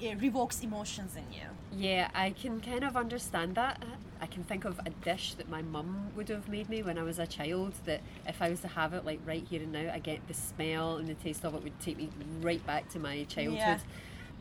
it 0.00 0.20
revokes 0.20 0.62
emotions 0.62 1.16
in 1.16 1.24
you. 1.32 1.46
Yeah, 1.72 2.10
I 2.14 2.30
can 2.30 2.60
kind 2.60 2.84
of 2.84 2.96
understand 2.96 3.54
that. 3.56 3.82
I 4.20 4.26
can 4.26 4.44
think 4.44 4.64
of 4.64 4.80
a 4.86 4.90
dish 4.90 5.34
that 5.34 5.48
my 5.48 5.62
mum 5.62 6.08
would 6.16 6.28
have 6.28 6.48
made 6.48 6.68
me 6.68 6.82
when 6.82 6.98
I 6.98 7.02
was 7.02 7.18
a 7.18 7.26
child 7.26 7.74
that 7.84 8.00
if 8.26 8.40
I 8.40 8.48
was 8.48 8.60
to 8.60 8.68
have 8.68 8.94
it 8.94 9.04
like 9.04 9.20
right 9.26 9.44
here 9.48 9.62
and 9.62 9.72
now, 9.72 9.90
I 9.92 9.98
get 9.98 10.26
the 10.26 10.34
smell 10.34 10.96
and 10.96 11.08
the 11.08 11.14
taste 11.14 11.44
of 11.44 11.54
it 11.54 11.62
would 11.62 11.78
take 11.80 11.98
me 11.98 12.08
right 12.40 12.64
back 12.66 12.88
to 12.90 12.98
my 12.98 13.24
childhood. 13.24 13.80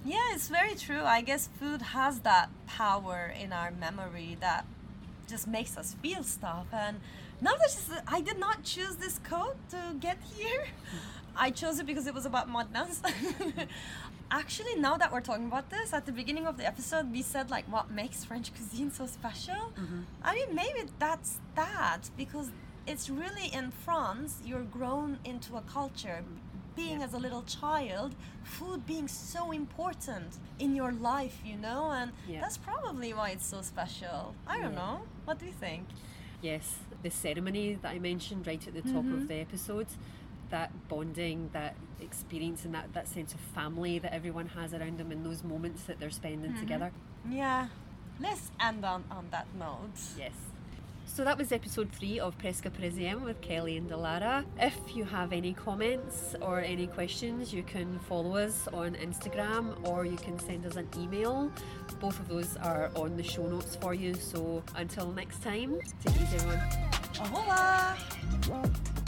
yeah. 0.05 0.33
It's 0.33 0.47
very 0.47 0.75
true. 0.75 1.01
I 1.03 1.21
guess 1.21 1.49
food 1.59 1.81
has 1.81 2.21
that 2.21 2.49
power 2.67 3.33
in 3.37 3.51
our 3.51 3.71
memory 3.71 4.37
that 4.39 4.65
just 5.27 5.47
makes 5.47 5.77
us 5.77 5.95
feel 6.01 6.23
stuff. 6.23 6.67
And 6.71 6.99
now 7.41 7.51
that 7.55 8.03
i 8.07 8.21
did 8.21 8.39
not 8.39 8.63
choose 8.63 8.95
this 8.95 9.19
coat 9.19 9.55
to 9.69 9.77
get 9.99 10.17
here 10.35 10.65
i 11.37 11.49
chose 11.49 11.79
it 11.79 11.85
because 11.85 12.07
it 12.07 12.13
was 12.13 12.25
about 12.25 12.51
madness 12.51 13.01
actually 14.31 14.75
now 14.75 14.97
that 14.97 15.11
we're 15.11 15.21
talking 15.21 15.45
about 15.45 15.69
this 15.69 15.93
at 15.93 16.05
the 16.05 16.11
beginning 16.11 16.47
of 16.47 16.57
the 16.57 16.65
episode 16.65 17.11
we 17.11 17.21
said 17.21 17.49
like 17.49 17.65
what 17.71 17.91
makes 17.91 18.23
french 18.25 18.53
cuisine 18.53 18.91
so 18.91 19.05
special 19.05 19.71
mm-hmm. 19.79 20.01
i 20.23 20.33
mean 20.35 20.55
maybe 20.55 20.81
that's 20.99 21.39
that 21.55 22.09
because 22.17 22.51
it's 22.87 23.09
really 23.09 23.47
in 23.53 23.71
france 23.71 24.41
you're 24.45 24.63
grown 24.63 25.19
into 25.23 25.55
a 25.55 25.61
culture 25.61 26.23
being 26.75 27.01
as 27.01 27.13
a 27.13 27.17
little 27.17 27.43
child, 27.43 28.15
food 28.43 28.85
being 28.85 29.07
so 29.07 29.51
important 29.51 30.37
in 30.59 30.75
your 30.75 30.91
life, 30.91 31.39
you 31.45 31.55
know, 31.57 31.91
and 31.91 32.11
Yeah. 32.27 32.41
that's 32.41 32.57
probably 32.57 33.13
why 33.13 33.29
it's 33.31 33.45
so 33.45 33.61
special. 33.61 34.35
I 34.45 34.59
don't 34.59 34.73
Yeah. 34.73 34.79
know. 34.79 35.01
What 35.25 35.39
do 35.39 35.45
you 35.45 35.53
think? 35.53 35.87
Yes, 36.41 36.79
the 37.01 37.09
ceremony 37.09 37.75
that 37.75 37.91
I 37.91 37.99
mentioned 37.99 38.45
right 38.45 38.65
at 38.67 38.73
the 38.73 38.81
top 38.81 39.05
of 39.05 39.05
mm-hmm. 39.05 39.27
the 39.27 39.35
episode, 39.35 39.87
that 40.49 40.71
bonding, 40.87 41.49
that 41.53 41.75
experience, 41.99 42.65
and 42.65 42.73
that, 42.73 42.93
that 42.93 43.07
sense 43.07 43.33
of 43.33 43.39
family 43.39 43.99
that 43.99 44.13
everyone 44.13 44.47
has 44.47 44.73
around 44.73 44.97
them 44.97 45.11
in 45.11 45.23
those 45.23 45.43
moments 45.43 45.83
that 45.83 45.99
they're 45.99 46.09
spending 46.09 46.51
mm-hmm. 46.51 46.59
together. 46.59 46.91
Yeah. 47.29 47.67
Let's 48.19 48.51
end 48.61 48.85
on, 48.85 49.03
on 49.11 49.27
that 49.31 49.47
note. 49.57 49.99
Yes. 50.17 50.31
So 51.07 51.23
that 51.23 51.37
was 51.37 51.51
episode 51.51 51.91
three 51.91 52.19
of 52.19 52.37
Presque 52.39 52.65
Parisien 52.65 53.21
with 53.21 53.39
Kelly 53.39 53.77
and 53.77 53.89
Delara. 53.89 54.43
If 54.59 54.75
you 54.95 55.05
have 55.05 55.31
any 55.31 55.53
comments 55.53 56.35
or 56.41 56.59
any 56.59 56.87
questions, 56.87 57.53
you 57.53 57.63
can 57.63 57.99
follow 57.99 58.35
us 58.35 58.67
on 58.73 58.95
Instagram 58.95 59.87
or 59.87 60.05
you 60.05 60.17
can 60.17 60.37
send 60.39 60.65
us 60.65 60.75
an 60.75 60.89
email. 60.97 61.51
Both 62.01 62.19
of 62.19 62.27
those 62.27 62.57
are 62.57 62.91
on 62.95 63.15
the 63.15 63.23
show 63.23 63.47
notes 63.47 63.77
for 63.77 63.93
you. 63.93 64.13
So 64.15 64.63
until 64.75 65.11
next 65.11 65.41
time, 65.41 65.79
take 66.03 66.15
it 66.15 66.21
easy, 66.23 66.37
everyone. 66.37 66.61
Revoir! 68.49 69.04